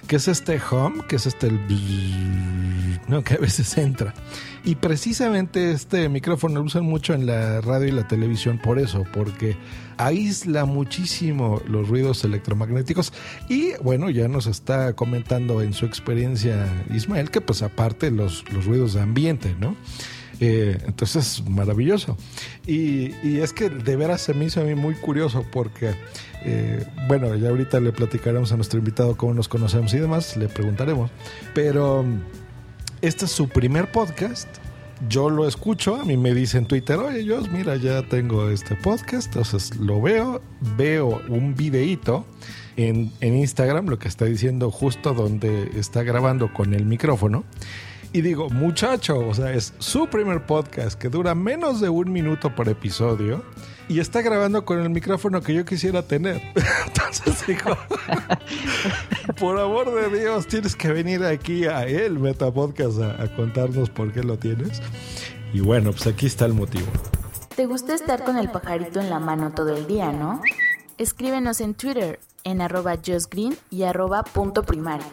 que 0.06 0.16
es 0.16 0.28
este 0.28 0.60
hum, 0.70 1.02
que 1.08 1.16
es 1.16 1.26
este 1.26 1.48
el 1.48 3.00
¿no? 3.08 3.22
que 3.22 3.34
a 3.34 3.38
veces 3.38 3.76
entra. 3.78 4.14
Y 4.64 4.74
precisamente 4.76 5.72
este 5.72 6.08
micrófono 6.08 6.60
lo 6.60 6.66
usan 6.66 6.84
mucho 6.84 7.14
en 7.14 7.26
la 7.26 7.60
radio 7.60 7.88
y 7.88 7.92
la 7.92 8.06
televisión 8.06 8.58
por 8.58 8.78
eso, 8.78 9.04
porque 9.12 9.56
aísla 9.96 10.64
muchísimo 10.64 11.60
los 11.66 11.88
ruidos 11.88 12.24
electromagnéticos. 12.24 13.12
Y 13.48 13.72
bueno, 13.82 14.10
ya 14.10 14.28
nos 14.28 14.46
está 14.46 14.94
comentando 14.94 15.62
en 15.62 15.72
su 15.72 15.86
experiencia 15.86 16.66
Ismael 16.92 17.30
que 17.30 17.40
pues 17.40 17.62
aparte 17.62 18.10
los, 18.10 18.44
los 18.52 18.64
ruidos 18.66 18.94
de 18.94 19.00
ambiente, 19.00 19.54
¿no? 19.58 19.76
Entonces, 20.40 21.42
maravilloso. 21.46 22.16
Y, 22.66 23.12
es 23.38 23.52
que 23.52 23.68
de 23.68 23.96
veras 23.96 24.22
se 24.22 24.32
me 24.34 24.46
hizo 24.46 24.60
a 24.60 24.64
mí 24.64 24.74
muy 24.74 24.94
curioso 24.94 25.44
porque, 25.52 25.94
eh, 26.44 26.84
bueno, 27.08 27.34
ya 27.36 27.50
ahorita 27.50 27.78
le 27.80 27.92
platicaremos 27.92 28.50
a 28.52 28.56
nuestro 28.56 28.78
invitado 28.78 29.16
cómo 29.16 29.34
nos 29.34 29.48
conocemos 29.48 29.92
y 29.92 29.98
demás, 29.98 30.36
le 30.36 30.48
preguntaremos. 30.48 31.10
Pero 31.54 32.04
este 33.02 33.26
es 33.26 33.30
su 33.30 33.48
primer 33.48 33.92
podcast. 33.92 34.48
Yo 35.08 35.30
lo 35.30 35.48
escucho, 35.48 35.96
a 35.96 36.04
mí 36.04 36.18
me 36.18 36.34
dice 36.34 36.58
en 36.58 36.66
Twitter, 36.66 36.98
oye, 36.98 37.24
yo, 37.24 37.40
mira, 37.52 37.76
ya 37.76 38.02
tengo 38.02 38.50
este 38.50 38.76
podcast, 38.76 39.28
entonces 39.28 39.76
lo 39.76 40.02
veo, 40.02 40.42
veo 40.76 41.22
un 41.28 41.54
videíto 41.54 42.26
en, 42.76 43.10
en 43.22 43.34
Instagram, 43.34 43.86
lo 43.86 43.98
que 43.98 44.08
está 44.08 44.26
diciendo 44.26 44.70
justo 44.70 45.14
donde 45.14 45.70
está 45.74 46.02
grabando 46.02 46.52
con 46.52 46.74
el 46.74 46.84
micrófono 46.84 47.44
y 48.12 48.22
digo, 48.22 48.48
muchacho, 48.50 49.18
o 49.18 49.34
sea, 49.34 49.52
es 49.52 49.72
su 49.78 50.08
primer 50.08 50.44
podcast 50.44 50.98
que 50.98 51.08
dura 51.08 51.34
menos 51.34 51.80
de 51.80 51.88
un 51.88 52.10
minuto 52.12 52.54
por 52.54 52.68
episodio 52.68 53.44
y 53.88 54.00
está 54.00 54.22
grabando 54.22 54.64
con 54.64 54.80
el 54.80 54.90
micrófono 54.90 55.40
que 55.40 55.54
yo 55.54 55.64
quisiera 55.64 56.02
tener. 56.02 56.40
Entonces 56.86 57.46
digo, 57.46 57.76
por 59.38 59.58
amor 59.58 59.94
de 59.94 60.20
Dios, 60.20 60.46
tienes 60.46 60.74
que 60.74 60.88
venir 60.88 61.24
aquí 61.24 61.66
a 61.66 61.84
el 61.84 62.18
Meta 62.18 62.52
Podcast 62.52 63.00
a, 63.00 63.22
a 63.22 63.36
contarnos 63.36 63.90
por 63.90 64.12
qué 64.12 64.22
lo 64.22 64.38
tienes. 64.38 64.82
Y 65.52 65.60
bueno, 65.60 65.90
pues 65.92 66.06
aquí 66.06 66.26
está 66.26 66.46
el 66.46 66.54
motivo. 66.54 66.86
¿Te 67.54 67.66
gusta 67.66 67.94
estar 67.94 68.24
con 68.24 68.36
el 68.36 68.50
pajarito 68.50 69.00
en 69.00 69.10
la 69.10 69.18
mano 69.18 69.52
todo 69.52 69.76
el 69.76 69.86
día, 69.86 70.12
no? 70.12 70.40
Escríbenos 70.98 71.60
en 71.60 71.74
Twitter 71.74 72.20
en 72.44 72.60
arroba 72.60 72.96
justgreen 73.04 73.56
y 73.70 73.82
arroba 73.82 74.22
punto 74.22 74.62
primario. 74.62 75.06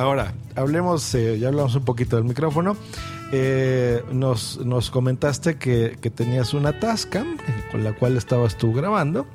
Ahora, 0.00 0.32
hablemos, 0.54 1.14
eh, 1.14 1.38
ya 1.38 1.48
hablamos 1.48 1.74
un 1.74 1.84
poquito 1.84 2.16
del 2.16 2.24
micrófono. 2.24 2.74
Eh, 3.32 4.02
nos, 4.10 4.56
nos, 4.64 4.90
comentaste 4.90 5.58
que, 5.58 5.90
tenías 6.14 6.54
una 6.54 6.80
Tascam 6.80 7.36
con 7.70 7.84
la 7.84 7.92
cual 7.92 8.16
estabas 8.16 8.56
tú 8.56 8.72
grabando, 8.72 9.26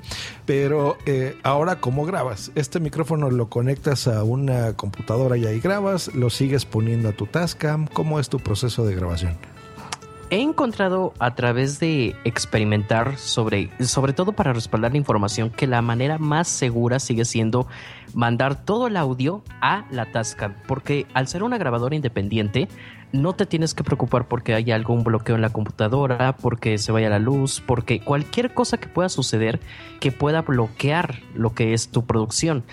pero 0.48 0.98
eh, 1.06 1.38
ahora 1.44 1.80
¿cómo 1.80 2.04
grabas? 2.04 2.52
Este 2.56 2.80
micrófono 2.80 3.30
lo 3.30 3.48
conectas 3.48 4.08
a 4.08 4.24
una 4.24 4.74
computadora 4.74 5.38
y 5.38 5.46
ahí 5.46 5.60
grabas, 5.60 6.16
lo 6.16 6.32
sigues 6.32 6.66
poniendo 6.66 7.10
a 7.10 7.12
tu 7.12 7.28
Tascam, 7.28 7.86
¿cómo 7.86 8.20
es 8.20 8.30
tu 8.30 8.40
proceso 8.40 8.88
de 8.88 8.96
grabación? 8.96 9.38
He 10.32 10.42
encontrado 10.42 11.14
a 11.20 11.36
través 11.36 11.80
de 11.80 12.16
experimentar 12.24 13.18
sobre, 13.18 13.70
sobre 13.86 14.12
todo 14.12 14.32
para 14.32 14.54
respaldar 14.54 14.92
la 14.92 14.98
información, 14.98 15.52
que 15.52 15.68
la 15.68 15.84
manera 15.84 16.18
más 16.18 16.48
segura 16.48 17.00
sigue 17.00 17.26
siendo 17.26 17.68
mandar 18.16 18.66
todo 18.66 18.88
el 18.88 18.98
audio 18.98 19.44
a 19.62 19.86
la 19.92 20.12
Tascam, 20.12 20.56
porque 20.68 21.06
al 21.14 21.28
ser 21.28 21.44
una 21.44 21.60
grabadora 21.60 21.96
independiente, 21.96 22.68
no 23.12 23.34
te 23.34 23.46
tienes 23.46 23.74
que 23.74 23.84
preocupar 23.84 24.28
porque 24.28 24.54
haya 24.54 24.76
algún 24.76 25.04
bloqueo 25.04 25.36
en 25.36 25.42
la 25.42 25.52
computadora, 25.52 26.36
porque 26.36 26.78
se 26.78 26.92
vaya 26.92 27.10
la 27.10 27.20
luz, 27.20 27.62
porque 27.66 28.00
cualquier 28.00 28.54
cosa 28.54 28.78
que 28.78 28.88
pueda 28.88 29.10
suceder 29.10 29.60
que 30.00 30.12
pueda 30.12 30.42
bloquear 30.42 31.20
lo 31.34 31.54
que 31.54 31.74
es 31.74 31.90
tu 31.90 32.06
producción. 32.06 32.64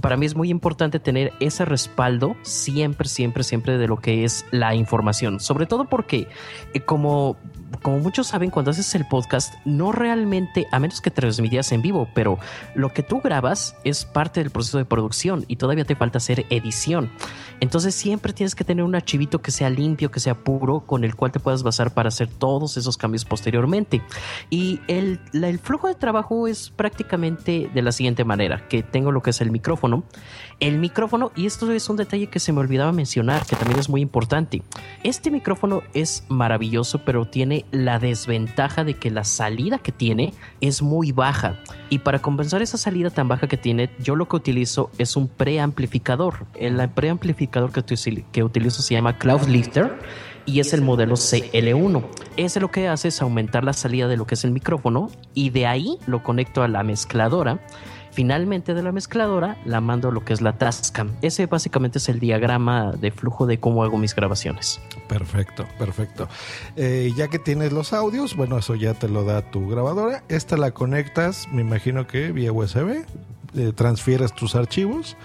Para 0.00 0.16
mí 0.16 0.26
es 0.26 0.36
muy 0.36 0.50
importante 0.50 1.00
tener 1.00 1.32
ese 1.40 1.64
respaldo 1.64 2.36
siempre, 2.42 3.08
siempre, 3.08 3.42
siempre 3.42 3.76
de 3.76 3.88
lo 3.88 3.96
que 3.96 4.24
es 4.24 4.46
la 4.50 4.74
información. 4.74 5.40
Sobre 5.40 5.66
todo 5.66 5.86
porque, 5.86 6.28
eh, 6.74 6.80
como 6.80 7.36
como 7.82 7.98
muchos 7.98 8.28
saben, 8.28 8.50
cuando 8.50 8.70
haces 8.70 8.94
el 8.94 9.06
podcast, 9.06 9.54
no 9.64 9.92
realmente, 9.92 10.66
a 10.70 10.78
menos 10.78 11.00
que 11.00 11.10
transmitías 11.10 11.72
en 11.72 11.82
vivo, 11.82 12.08
pero 12.14 12.38
lo 12.74 12.92
que 12.92 13.02
tú 13.02 13.20
grabas 13.20 13.76
es 13.84 14.04
parte 14.04 14.40
del 14.40 14.50
proceso 14.50 14.78
de 14.78 14.84
producción 14.84 15.44
y 15.48 15.56
todavía 15.56 15.84
te 15.84 15.96
falta 15.96 16.18
hacer 16.18 16.46
edición. 16.50 17.10
Entonces 17.60 17.94
siempre 17.94 18.32
tienes 18.32 18.54
que 18.54 18.64
tener 18.64 18.84
un 18.84 18.94
archivito 18.94 19.42
que 19.42 19.50
sea 19.50 19.70
limpio, 19.70 20.10
que 20.10 20.20
sea 20.20 20.34
puro, 20.34 20.80
con 20.80 21.04
el 21.04 21.14
cual 21.14 21.32
te 21.32 21.40
puedas 21.40 21.62
basar 21.62 21.92
para 21.92 22.08
hacer 22.08 22.28
todos 22.28 22.76
esos 22.76 22.96
cambios 22.96 23.24
posteriormente. 23.24 24.02
Y 24.48 24.80
el, 24.88 25.20
el 25.32 25.58
flujo 25.58 25.88
de 25.88 25.94
trabajo 25.94 26.48
es 26.48 26.70
prácticamente 26.70 27.70
de 27.72 27.82
la 27.82 27.92
siguiente 27.92 28.24
manera, 28.24 28.66
que 28.68 28.82
tengo 28.82 29.12
lo 29.12 29.22
que 29.22 29.30
es 29.30 29.40
el 29.40 29.50
micrófono. 29.50 30.04
El 30.58 30.78
micrófono, 30.78 31.32
y 31.36 31.46
esto 31.46 31.70
es 31.72 31.88
un 31.88 31.96
detalle 31.96 32.28
que 32.28 32.38
se 32.38 32.52
me 32.52 32.60
olvidaba 32.60 32.92
mencionar, 32.92 33.46
que 33.46 33.56
también 33.56 33.78
es 33.78 33.88
muy 33.88 34.00
importante. 34.00 34.62
Este 35.02 35.30
micrófono 35.30 35.82
es 35.94 36.24
maravilloso, 36.28 36.98
pero 37.04 37.26
tiene 37.26 37.59
la 37.70 37.98
desventaja 37.98 38.84
de 38.84 38.94
que 38.94 39.10
la 39.10 39.24
salida 39.24 39.78
que 39.78 39.92
tiene 39.92 40.34
es 40.60 40.82
muy 40.82 41.12
baja. 41.12 41.58
Y 41.88 41.98
para 41.98 42.20
compensar 42.20 42.62
esa 42.62 42.78
salida 42.78 43.10
tan 43.10 43.28
baja 43.28 43.48
que 43.48 43.56
tiene, 43.56 43.90
yo 43.98 44.16
lo 44.16 44.28
que 44.28 44.36
utilizo 44.36 44.90
es 44.98 45.16
un 45.16 45.28
preamplificador. 45.28 46.46
El 46.54 46.88
preamplificador 46.90 47.72
que, 47.72 47.82
que 48.32 48.44
utilizo 48.44 48.82
se 48.82 48.94
llama 48.94 49.18
Cloud 49.18 49.46
Lifter 49.48 49.98
y 50.46 50.60
es 50.60 50.72
el 50.72 50.82
modelo 50.82 51.14
CL1. 51.14 52.04
Ese 52.36 52.60
lo 52.60 52.70
que 52.70 52.88
hace 52.88 53.08
es 53.08 53.22
aumentar 53.22 53.64
la 53.64 53.72
salida 53.72 54.08
de 54.08 54.16
lo 54.16 54.26
que 54.26 54.34
es 54.34 54.44
el 54.44 54.50
micrófono 54.50 55.10
y 55.34 55.50
de 55.50 55.66
ahí 55.66 55.98
lo 56.06 56.22
conecto 56.22 56.62
a 56.62 56.68
la 56.68 56.82
mezcladora 56.82 57.60
Finalmente 58.12 58.74
de 58.74 58.82
la 58.82 58.92
mezcladora 58.92 59.56
la 59.64 59.80
mando 59.80 60.08
a 60.08 60.12
lo 60.12 60.24
que 60.24 60.32
es 60.32 60.40
la 60.40 60.54
Tascam. 60.58 61.12
Ese 61.22 61.46
básicamente 61.46 61.98
es 61.98 62.08
el 62.08 62.20
diagrama 62.20 62.92
de 62.92 63.10
flujo 63.10 63.46
de 63.46 63.60
cómo 63.60 63.84
hago 63.84 63.98
mis 63.98 64.14
grabaciones. 64.14 64.80
Perfecto, 65.08 65.66
perfecto. 65.78 66.28
Eh, 66.76 67.12
ya 67.16 67.28
que 67.28 67.38
tienes 67.38 67.72
los 67.72 67.92
audios, 67.92 68.36
bueno, 68.36 68.58
eso 68.58 68.74
ya 68.74 68.94
te 68.94 69.08
lo 69.08 69.24
da 69.24 69.42
tu 69.50 69.68
grabadora. 69.68 70.24
Esta 70.28 70.56
la 70.56 70.72
conectas, 70.72 71.48
me 71.52 71.62
imagino 71.62 72.06
que 72.06 72.32
vía 72.32 72.52
USB, 72.52 73.04
eh, 73.56 73.72
transfieres 73.74 74.34
tus 74.34 74.54
archivos 74.54 75.16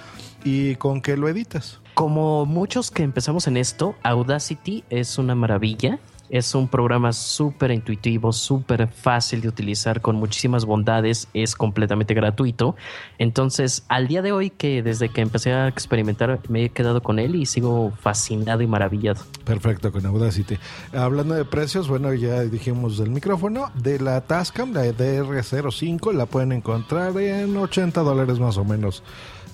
y 0.43 0.75
con 0.75 1.01
qué 1.01 1.17
lo 1.17 1.27
editas. 1.27 1.81
Como 1.95 2.45
muchos 2.45 2.91
que 2.91 3.03
empezamos 3.03 3.47
en 3.47 3.57
esto, 3.57 3.95
Audacity 4.03 4.83
es 4.89 5.17
una 5.17 5.33
maravilla. 5.33 5.99
Es 6.29 6.55
un 6.55 6.67
programa 6.67 7.13
súper 7.13 7.71
intuitivo, 7.71 8.33
súper 8.33 8.87
fácil 8.87 9.41
de 9.41 9.47
utilizar, 9.47 10.01
con 10.01 10.15
muchísimas 10.15 10.65
bondades, 10.65 11.27
es 11.33 11.55
completamente 11.55 12.13
gratuito. 12.13 12.75
Entonces, 13.17 13.83
al 13.87 14.07
día 14.07 14.21
de 14.21 14.31
hoy, 14.31 14.49
que 14.49 14.81
desde 14.83 15.09
que 15.09 15.21
empecé 15.21 15.53
a 15.53 15.67
experimentar, 15.67 16.39
me 16.49 16.65
he 16.65 16.69
quedado 16.69 17.01
con 17.01 17.19
él 17.19 17.35
y 17.35 17.45
sigo 17.45 17.91
fascinado 17.99 18.61
y 18.61 18.67
maravillado. 18.67 19.23
Perfecto, 19.43 19.91
con 19.91 20.05
Audacity. 20.05 20.57
Hablando 20.93 21.35
de 21.35 21.45
precios, 21.45 21.87
bueno, 21.87 22.13
ya 22.13 22.41
dijimos 22.41 22.97
del 22.97 23.11
micrófono, 23.11 23.71
de 23.75 23.99
la 23.99 24.21
Tascam, 24.21 24.73
la 24.73 24.85
DR05, 24.85 26.13
la 26.13 26.25
pueden 26.25 26.51
encontrar 26.51 27.17
en 27.17 27.55
80 27.55 28.01
dólares 28.01 28.39
más 28.39 28.57
o 28.57 28.65
menos 28.65 29.03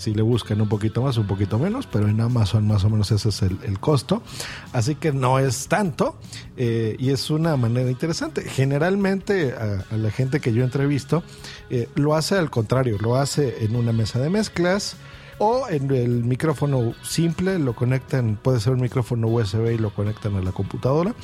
si 0.02 0.16
le 0.16 0.24
buscan 0.24 0.60
un 0.60 0.68
poquito 0.68 1.04
más, 1.04 1.18
un 1.18 1.28
poquito 1.28 1.60
menos, 1.60 1.86
pero 1.86 2.08
en 2.08 2.20
Amazon 2.22 2.68
más 2.68 2.84
o 2.84 2.90
menos 2.90 3.12
ese 3.12 3.30
es 3.30 3.44
el, 3.44 3.80
costo. 3.80 4.24
Así 4.74 4.96
que 4.96 5.12
no 5.12 5.38
es 5.38 5.68
tanto 5.68 6.18
eh, 6.58 6.96
y 6.98 7.12
es 7.12 7.30
una 7.30 7.56
manera 7.56 7.88
interesante. 7.90 8.42
Generalmente 8.42 9.54
a, 9.54 9.96
la 9.96 10.10
gente 10.10 10.40
que 10.40 10.54
yo 10.54 10.64
entrevisto 10.64 11.24
eh, 11.70 11.88
lo 11.94 12.16
hace 12.16 12.36
al 12.36 12.50
contrario, 12.50 12.98
lo 13.00 13.16
hace 13.16 13.64
en 13.64 13.76
una 13.76 13.94
mesa 13.94 14.18
de 14.20 14.32
mezclas 14.32 14.96
o 15.44 15.68
en 15.68 15.90
el 15.90 16.24
micrófono 16.24 16.94
simple 17.02 17.58
lo 17.58 17.74
conectan, 17.74 18.38
puede 18.40 18.60
ser 18.60 18.74
un 18.74 18.82
micrófono 18.82 19.28
USB 19.28 19.72
y 19.72 19.78
lo 19.80 19.90
conectan 19.90 20.36
a 20.36 20.42
la 20.42 20.52
computadora. 20.52 21.16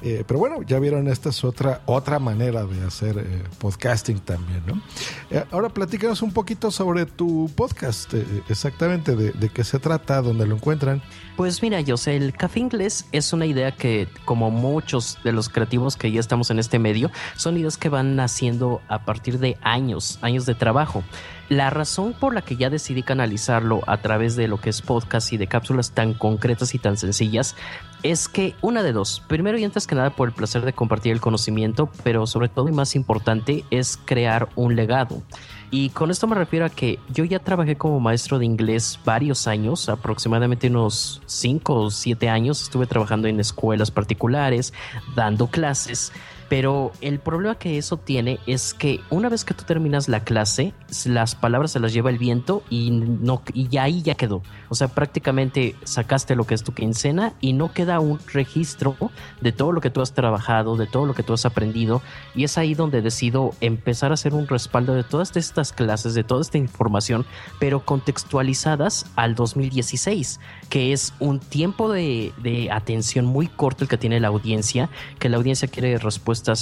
Eh, 0.00 0.22
pero 0.24 0.38
bueno, 0.38 0.62
ya 0.62 0.78
vieron, 0.78 1.08
esta 1.08 1.30
es 1.30 1.42
otra, 1.42 1.80
otra 1.86 2.20
manera 2.20 2.66
de 2.66 2.86
hacer 2.86 3.18
eh, 3.18 3.42
podcasting 3.58 4.20
también, 4.20 4.62
¿no? 4.64 4.80
Eh, 5.28 5.42
ahora 5.50 5.70
platícanos 5.70 6.22
un 6.22 6.32
poquito 6.32 6.70
sobre 6.70 7.04
tu 7.04 7.50
podcast, 7.56 8.14
exactamente 8.48 9.16
de, 9.16 9.32
de, 9.32 9.48
qué 9.48 9.64
se 9.64 9.80
trata, 9.80 10.22
dónde 10.22 10.46
lo 10.46 10.54
encuentran. 10.54 11.02
Pues 11.36 11.60
mira, 11.60 11.80
yo 11.80 11.96
sé, 11.96 12.14
el 12.14 12.32
café 12.32 12.60
inglés 12.60 13.06
es 13.10 13.32
una 13.32 13.44
idea 13.44 13.72
que, 13.72 14.06
como 14.24 14.52
muchos 14.52 15.18
de 15.24 15.32
los 15.32 15.48
creativos 15.48 15.96
que 15.96 16.12
ya 16.12 16.20
estamos 16.20 16.48
en 16.50 16.60
este 16.60 16.78
medio, 16.78 17.10
son 17.34 17.56
ideas 17.56 17.76
que 17.76 17.88
van 17.88 18.14
naciendo 18.14 18.82
a 18.86 19.04
partir 19.04 19.40
de 19.40 19.58
años, 19.62 20.20
años 20.22 20.46
de 20.46 20.54
trabajo. 20.54 21.02
La 21.48 21.68
razón 21.70 22.14
por 22.14 22.34
la 22.34 22.42
que 22.42 22.56
ya 22.56 22.70
decidí 22.70 23.02
canalizarlo 23.02 23.82
a 23.86 23.98
través 23.98 24.34
de 24.34 24.48
lo 24.48 24.60
que 24.60 24.70
es 24.70 24.80
podcast 24.80 25.32
y 25.32 25.36
de 25.36 25.46
cápsulas 25.46 25.92
tan 25.92 26.14
concretas 26.14 26.74
y 26.74 26.78
tan 26.78 26.96
sencillas 26.96 27.54
es 28.02 28.28
que 28.28 28.54
una 28.60 28.82
de 28.82 28.92
dos, 28.92 29.22
primero 29.28 29.58
y 29.58 29.64
antes 29.64 29.86
que 29.86 29.94
nada 29.94 30.10
por 30.10 30.28
el 30.28 30.34
placer 30.34 30.64
de 30.64 30.72
compartir 30.72 31.12
el 31.12 31.20
conocimiento, 31.20 31.90
pero 32.02 32.26
sobre 32.26 32.48
todo 32.48 32.68
y 32.68 32.72
más 32.72 32.96
importante 32.96 33.64
es 33.70 33.98
crear 34.04 34.48
un 34.56 34.76
legado. 34.76 35.22
Y 35.70 35.88
con 35.90 36.10
esto 36.10 36.26
me 36.26 36.36
refiero 36.36 36.66
a 36.66 36.70
que 36.70 36.98
yo 37.08 37.24
ya 37.24 37.40
trabajé 37.40 37.76
como 37.76 38.00
maestro 38.00 38.38
de 38.38 38.44
inglés 38.44 39.00
varios 39.04 39.46
años, 39.46 39.88
aproximadamente 39.88 40.68
unos 40.68 41.20
5 41.26 41.74
o 41.74 41.90
7 41.90 42.28
años 42.28 42.62
estuve 42.62 42.86
trabajando 42.86 43.26
en 43.26 43.40
escuelas 43.40 43.90
particulares, 43.90 44.72
dando 45.14 45.48
clases. 45.48 46.12
Pero 46.54 46.92
el 47.00 47.18
problema 47.18 47.56
que 47.56 47.78
eso 47.78 47.96
tiene 47.96 48.38
es 48.46 48.74
que 48.74 49.00
una 49.10 49.28
vez 49.28 49.44
que 49.44 49.54
tú 49.54 49.64
terminas 49.64 50.08
la 50.08 50.20
clase, 50.20 50.72
las 51.04 51.34
palabras 51.34 51.72
se 51.72 51.80
las 51.80 51.92
lleva 51.92 52.10
el 52.10 52.18
viento 52.18 52.62
y 52.70 52.92
no 52.92 53.42
y 53.52 53.76
ahí 53.78 54.02
ya 54.02 54.14
quedó. 54.14 54.40
O 54.68 54.76
sea, 54.76 54.86
prácticamente 54.86 55.74
sacaste 55.82 56.36
lo 56.36 56.46
que 56.46 56.54
es 56.54 56.62
tu 56.62 56.72
quincena 56.72 57.32
y 57.40 57.54
no 57.54 57.72
queda 57.72 57.98
un 57.98 58.20
registro 58.32 58.96
de 59.40 59.50
todo 59.50 59.72
lo 59.72 59.80
que 59.80 59.90
tú 59.90 60.00
has 60.00 60.12
trabajado, 60.12 60.76
de 60.76 60.86
todo 60.86 61.06
lo 61.06 61.14
que 61.14 61.24
tú 61.24 61.32
has 61.32 61.44
aprendido. 61.44 62.02
Y 62.36 62.44
es 62.44 62.56
ahí 62.56 62.74
donde 62.74 63.02
decido 63.02 63.50
empezar 63.60 64.12
a 64.12 64.14
hacer 64.14 64.32
un 64.32 64.46
respaldo 64.46 64.94
de 64.94 65.02
todas 65.02 65.36
estas 65.36 65.72
clases, 65.72 66.14
de 66.14 66.22
toda 66.22 66.42
esta 66.42 66.58
información, 66.58 67.26
pero 67.58 67.84
contextualizadas 67.84 69.06
al 69.16 69.34
2016, 69.34 70.38
que 70.68 70.92
es 70.92 71.14
un 71.18 71.40
tiempo 71.40 71.90
de, 71.90 72.32
de 72.44 72.70
atención 72.70 73.24
muy 73.26 73.48
corto 73.48 73.82
el 73.82 73.90
que 73.90 73.98
tiene 73.98 74.20
la 74.20 74.28
audiencia, 74.28 74.88
que 75.18 75.28
la 75.28 75.36
audiencia 75.36 75.66
quiere 75.66 75.98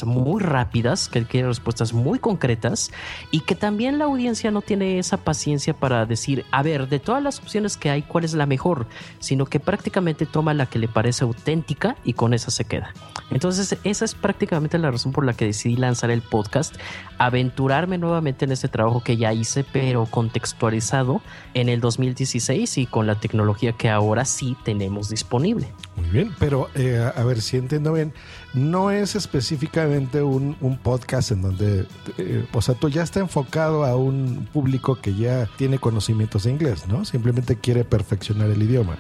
muy 0.05 0.41
rápidas, 0.43 1.09
que 1.09 1.25
quiere 1.25 1.49
respuestas 1.49 1.93
muy 1.93 2.19
concretas 2.19 2.91
y 3.31 3.41
que 3.41 3.55
también 3.55 3.99
la 3.99 4.05
audiencia 4.05 4.51
no 4.51 4.63
tiene 4.63 4.99
esa 4.99 5.19
paciencia 5.19 5.75
para 5.75 6.07
decir, 6.07 6.45
a 6.51 6.63
ver, 6.63 6.89
de 6.89 6.99
todas 6.99 7.23
las 7.23 7.39
opciones 7.41 7.77
que 7.77 7.91
hay, 7.91 8.03
¿cuál 8.03 8.25
es 8.25 8.35
la 8.35 8.47
mejor? 8.47 8.87
Sino 9.19 9.47
que 9.47 9.61
prácticamente 9.61 10.27
toma 10.27 10.55
la 10.55 10.67
que 10.67 10.79
le 10.79 10.89
parece 10.89 11.25
auténtica 11.25 11.97
y 12.05 12.13
con 12.15 12.35
esa 12.35 12.51
se 12.51 12.65
queda. 12.65 12.93
Entonces, 13.31 13.77
esa 13.85 14.05
es 14.05 14.15
prácticamente 14.15 14.79
la 14.79 14.91
razón 14.91 15.13
por 15.13 15.25
la 15.25 15.33
que 15.33 15.47
decidí 15.47 15.77
lanzar 15.77 16.11
el 16.11 16.23
podcast, 16.23 16.77
aventurarme 17.19 17.99
nuevamente 17.99 18.45
en 18.45 18.53
ese 18.53 18.69
trabajo 18.69 19.03
que 19.03 19.17
ya 19.17 19.33
hice, 19.33 19.65
pero 19.65 20.07
contextualizado 20.07 21.23
en 21.55 21.69
el 21.69 21.81
2016 21.81 22.79
y 22.79 22.87
con 22.87 23.07
la 23.07 23.17
tecnología 23.17 23.73
que 23.73 23.89
ahora 23.89 24.25
sí 24.25 24.57
tenemos 24.65 25.09
disponible. 25.09 25.69
Muy 25.97 26.09
bien, 26.09 26.35
pero 26.39 26.69
eh, 26.75 27.11
a 27.15 27.25
ver 27.25 27.41
si 27.41 27.57
entiendo 27.57 27.93
bien, 27.93 28.13
no 28.55 28.91
es 28.91 29.15
específicamente 29.15 30.23
un, 30.23 30.57
podcast 30.83 31.31
en 31.31 31.43
donde, 31.43 31.87
eh, 32.19 32.47
o 32.53 32.61
sea, 32.61 32.75
tú 32.75 32.89
ya 32.89 33.03
está 33.03 33.21
enfocado 33.21 33.85
a 33.85 33.97
un 33.97 34.49
público 34.53 34.97
que 34.97 35.15
ya 35.15 35.49
tiene 35.57 35.79
conocimientos 35.79 36.45
de 36.45 36.51
inglés, 36.51 36.87
¿no? 36.89 37.05
Simplemente 37.05 37.57
quiere 37.57 37.85
perfeccionar 37.85 38.51
el 38.51 38.63
idioma. 38.63 38.97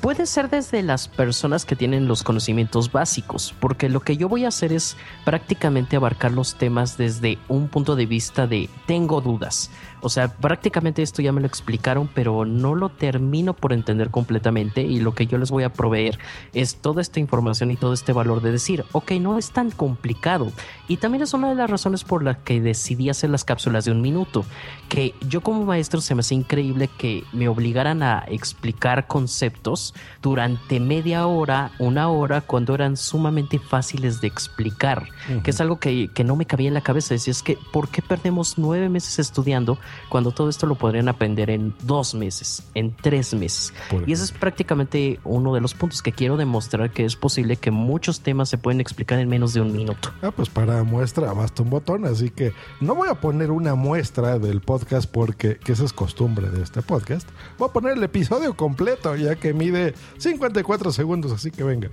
Puede 0.00 0.26
ser 0.26 0.48
desde 0.48 0.84
las 0.84 1.08
personas 1.08 1.64
que 1.64 1.74
tienen 1.74 2.06
los 2.06 2.22
conocimientos 2.22 2.92
básicos, 2.92 3.52
porque 3.58 3.88
lo 3.88 3.98
que 3.98 4.16
yo 4.16 4.28
voy 4.28 4.44
a 4.44 4.48
hacer 4.48 4.72
es 4.72 4.96
prácticamente 5.24 5.96
abarcar 5.96 6.30
los 6.30 6.54
temas 6.54 6.96
desde 6.96 7.36
un 7.48 7.68
punto 7.68 7.96
de 7.96 8.06
vista 8.06 8.46
de 8.46 8.70
tengo 8.86 9.20
dudas. 9.20 9.70
O 10.00 10.08
sea, 10.08 10.28
prácticamente 10.28 11.02
esto 11.02 11.22
ya 11.22 11.32
me 11.32 11.40
lo 11.40 11.48
explicaron, 11.48 12.08
pero 12.14 12.44
no 12.44 12.76
lo 12.76 12.88
termino 12.88 13.54
por 13.54 13.72
entender 13.72 14.10
completamente 14.10 14.82
y 14.82 15.00
lo 15.00 15.14
que 15.14 15.26
yo 15.26 15.38
les 15.38 15.50
voy 15.50 15.64
a 15.64 15.72
proveer 15.72 16.18
es 16.52 16.76
toda 16.76 17.02
esta 17.02 17.18
información 17.18 17.72
y 17.72 17.76
todo 17.76 17.92
este 17.92 18.12
valor 18.12 18.40
de 18.40 18.52
decir, 18.52 18.84
ok, 18.92 19.12
no 19.12 19.36
es 19.38 19.50
tan 19.50 19.72
complicado. 19.72 20.52
Y 20.86 20.98
también 20.98 21.22
es 21.22 21.34
una 21.34 21.48
de 21.48 21.56
las 21.56 21.68
razones 21.68 22.04
por 22.04 22.22
las 22.22 22.38
que 22.38 22.60
decidí 22.60 23.10
hacer 23.10 23.30
las 23.30 23.44
cápsulas 23.44 23.84
de 23.84 23.90
un 23.90 24.00
minuto, 24.00 24.44
que 24.88 25.14
yo 25.28 25.40
como 25.40 25.64
maestro 25.64 26.00
se 26.00 26.14
me 26.14 26.20
hace 26.20 26.36
increíble 26.36 26.88
que 26.96 27.24
me 27.32 27.48
obligaran 27.48 28.04
a 28.04 28.24
explicar 28.28 29.08
conceptos 29.08 29.87
durante 30.22 30.80
media 30.80 31.26
hora, 31.26 31.72
una 31.78 32.08
hora, 32.08 32.40
cuando 32.40 32.74
eran 32.74 32.96
sumamente 32.96 33.58
fáciles 33.58 34.20
de 34.20 34.28
explicar, 34.28 35.08
que 35.42 35.50
es 35.50 35.60
algo 35.60 35.78
que, 35.78 36.10
no 36.24 36.36
me 36.36 36.46
cabía 36.46 36.68
en 36.68 36.74
la 36.74 36.82
cabeza. 36.82 37.14
Decía, 37.14 37.30
es 37.30 37.42
que, 37.42 37.56
¿por 37.72 37.88
qué 37.88 38.02
perdemos 38.02 38.58
nueve 38.58 38.88
meses 38.88 39.18
estudiando 39.18 39.78
cuando 40.08 40.32
todo 40.32 40.48
esto 40.48 40.66
lo 40.66 40.74
podrían 40.74 41.08
aprender 41.08 41.50
en 41.50 41.74
dos 41.82 42.14
meses, 42.14 42.62
en 42.74 42.94
tres 42.94 43.34
meses? 43.34 43.72
y 44.06 44.12
ese 44.12 44.24
es 44.24 44.32
prácticamente 44.32 45.20
uno 45.24 45.54
de 45.54 45.60
los 45.60 45.74
puntos 45.74 46.02
que 46.02 46.12
quiero 46.12 46.36
demostrar 46.36 46.90
que 46.90 47.04
es 47.04 47.16
posible 47.16 47.56
que 47.56 47.70
muchos 47.70 48.20
temas 48.20 48.48
se 48.48 48.58
pueden 48.58 48.80
explicar 48.80 49.18
en 49.18 49.28
menos 49.28 49.54
de 49.54 49.60
un 49.60 49.72
minuto. 49.72 50.10
Ah, 50.22 50.30
pues 50.30 50.48
para 50.48 50.82
muestra 50.82 51.32
basta 51.32 51.62
un 51.62 51.70
botón, 51.70 52.04
así 52.04 52.30
que 52.30 52.52
no 52.80 52.94
voy 52.94 53.08
a 53.08 53.14
poner 53.14 53.50
una 53.50 53.74
muestra 53.74 54.38
del 54.38 54.60
podcast 54.60 55.10
porque 55.10 55.56
que 55.56 55.72
esa 55.72 55.84
es 55.84 55.92
costumbre 55.92 56.50
de 56.50 56.62
este 56.62 56.82
podcast. 56.82 57.28
Voy 57.58 57.68
a 57.68 57.72
poner 57.72 57.96
el 57.96 58.02
episodio 58.02 58.54
completo, 58.54 59.16
ya 59.16 59.36
que 59.36 59.52
mide 59.52 59.77
54 60.18 60.92
segundos, 60.92 61.32
así 61.32 61.50
que 61.50 61.64
venga. 61.64 61.90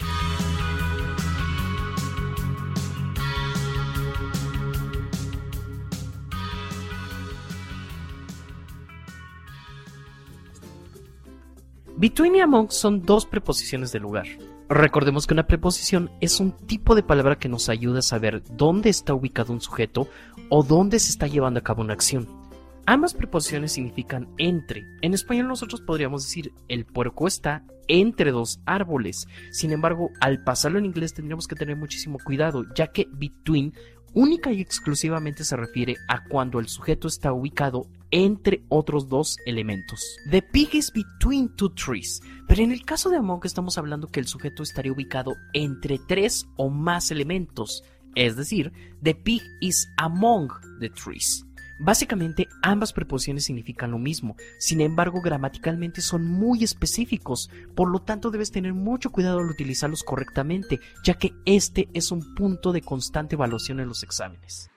Between 11.98 12.36
y 12.36 12.42
among 12.42 12.72
son 12.72 13.02
dos 13.04 13.26
preposiciones 13.26 13.92
de 13.94 14.00
lugar. 14.00 14.28
Recordemos 14.68 15.28
que 15.28 15.34
una 15.34 15.48
preposición 15.48 16.12
es 16.22 16.40
un 16.40 16.52
tipo 16.52 16.94
de 16.94 17.04
palabra 17.04 17.38
que 17.38 17.48
nos 17.48 17.70
ayuda 17.70 18.00
a 18.00 18.02
saber 18.02 18.44
dónde 18.58 18.90
está 18.90 19.14
ubicado 19.14 19.54
un 19.54 19.62
sujeto 19.62 20.10
o 20.50 20.62
dónde 20.62 21.00
se 21.00 21.12
está 21.12 21.28
llevando 21.28 21.60
a 21.60 21.64
cabo 21.64 21.82
una 21.82 21.94
acción. 21.94 22.45
Ambas 22.88 23.16
preposiciones 23.16 23.72
significan 23.72 24.28
entre. 24.38 24.86
En 25.02 25.14
español 25.14 25.48
nosotros 25.48 25.82
podríamos 25.82 26.24
decir 26.24 26.54
el 26.68 26.86
puerco 26.86 27.28
está 27.28 27.64
entre 27.88 28.32
dos 28.32 28.60
árboles. 28.66 29.28
Sin 29.52 29.72
embargo, 29.72 30.12
al 30.22 30.44
pasarlo 30.44 30.78
en 30.78 30.86
inglés 30.86 31.14
tendríamos 31.14 31.48
que 31.48 31.56
tener 31.56 31.78
muchísimo 31.78 32.20
cuidado, 32.24 32.64
ya 32.76 32.88
que 32.88 33.08
between 33.12 33.74
única 34.14 34.52
y 34.52 34.62
exclusivamente 34.62 35.44
se 35.44 35.58
refiere 35.58 35.96
a 36.08 36.24
cuando 36.24 36.60
el 36.60 36.68
sujeto 36.68 37.08
está 37.08 37.34
ubicado 37.34 37.88
entre 38.12 38.64
otros 38.70 39.10
dos 39.10 39.38
elementos. 39.46 40.18
The 40.30 40.42
pig 40.42 40.74
is 40.74 40.92
between 40.92 41.56
two 41.56 41.74
trees. 41.74 42.22
Pero 42.48 42.62
en 42.62 42.72
el 42.72 42.86
caso 42.86 43.10
de 43.10 43.18
Among 43.18 43.42
estamos 43.44 43.78
hablando 43.78 44.08
que 44.08 44.20
el 44.20 44.28
sujeto 44.28 44.64
estaría 44.64 44.94
ubicado 44.94 45.36
entre 45.54 46.00
tres 46.08 46.46
o 46.56 46.70
más 46.70 47.12
elementos. 47.12 47.84
Es 48.16 48.38
decir, 48.38 48.72
the 49.04 49.16
pig 49.16 49.42
is 49.60 49.88
among 49.98 50.50
the 50.80 50.90
trees. 50.90 51.45
Básicamente 51.78 52.48
ambas 52.62 52.94
preposiciones 52.94 53.44
significan 53.44 53.92
lo 53.92 54.00
mismo, 54.00 54.38
sin 54.60 54.80
embargo 54.80 55.22
gramaticalmente 55.22 56.02
son 56.02 56.26
muy 56.26 56.64
específicos, 56.64 57.50
por 57.76 57.90
lo 57.90 58.00
tanto 58.00 58.32
debes 58.32 58.52
tener 58.52 58.74
mucho 58.74 59.12
cuidado 59.12 59.40
al 59.40 59.50
utilizarlos 59.50 60.04
correctamente, 60.04 60.80
ya 61.04 61.16
que 61.16 61.34
este 61.46 61.90
es 61.94 62.12
un 62.12 62.34
punto 62.34 62.72
de 62.72 62.82
constante 62.82 63.36
evaluación 63.36 63.82
en 63.82 63.90
los 63.90 64.04
exámenes. 64.04 64.70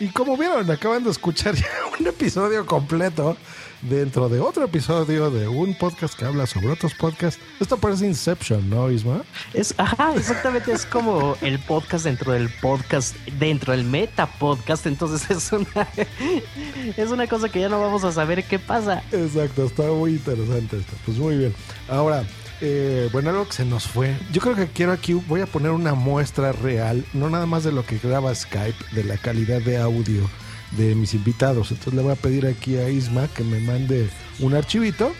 Y 0.00 0.08
como 0.08 0.36
vieron, 0.36 0.68
acaban 0.68 1.04
de 1.04 1.10
escuchar 1.10 1.54
ya 1.54 1.68
un 1.98 2.06
episodio 2.06 2.66
completo 2.66 3.36
dentro 3.82 4.28
de 4.28 4.40
otro 4.40 4.64
episodio 4.64 5.30
de 5.30 5.48
un 5.48 5.74
podcast 5.74 6.18
que 6.18 6.24
habla 6.24 6.46
sobre 6.46 6.68
otros 6.68 6.94
podcasts. 6.94 7.40
Esto 7.60 7.76
parece 7.76 8.06
Inception, 8.06 8.68
¿no, 8.70 8.90
Isma? 8.90 9.22
Es, 9.52 9.74
ajá, 9.76 10.14
exactamente, 10.16 10.72
es 10.72 10.86
como 10.86 11.36
el 11.40 11.58
podcast 11.58 12.04
dentro 12.04 12.32
del 12.32 12.48
podcast, 12.48 13.16
dentro 13.38 13.72
del 13.72 13.84
meta 13.84 14.26
podcast, 14.26 14.86
entonces 14.86 15.30
es 15.30 15.52
una, 15.52 15.88
es 16.96 17.10
una 17.10 17.26
cosa 17.26 17.48
que 17.48 17.60
ya 17.60 17.68
no 17.68 17.80
vamos 17.80 18.04
a 18.04 18.12
saber 18.12 18.44
qué 18.44 18.58
pasa. 18.58 19.02
Exacto, 19.12 19.64
está 19.64 19.84
muy 19.84 20.12
interesante 20.12 20.78
esto. 20.78 20.92
Pues 21.04 21.18
muy 21.18 21.36
bien. 21.36 21.54
Ahora, 21.88 22.24
eh, 22.60 23.08
bueno, 23.12 23.30
algo 23.30 23.46
que 23.46 23.54
se 23.54 23.64
nos 23.64 23.88
fue. 23.88 24.16
Yo 24.32 24.40
creo 24.40 24.54
que 24.54 24.68
quiero 24.68 24.92
aquí, 24.92 25.14
voy 25.14 25.40
a 25.40 25.46
poner 25.46 25.72
una 25.72 25.94
muestra 25.94 26.52
real, 26.52 27.04
no 27.12 27.28
nada 27.28 27.46
más 27.46 27.64
de 27.64 27.72
lo 27.72 27.84
que 27.84 27.98
graba 27.98 28.34
Skype, 28.34 28.84
de 28.92 29.04
la 29.04 29.16
calidad 29.16 29.60
de 29.60 29.78
audio 29.78 30.28
de 30.76 30.94
mis 30.94 31.14
invitados. 31.14 31.70
Entonces 31.70 31.94
le 31.94 32.02
voy 32.02 32.12
a 32.12 32.16
pedir 32.16 32.46
aquí 32.46 32.76
a 32.76 32.88
Isma 32.88 33.28
que 33.28 33.44
me 33.44 33.60
mande 33.60 34.08
un 34.40 34.54
archivito. 34.54 35.12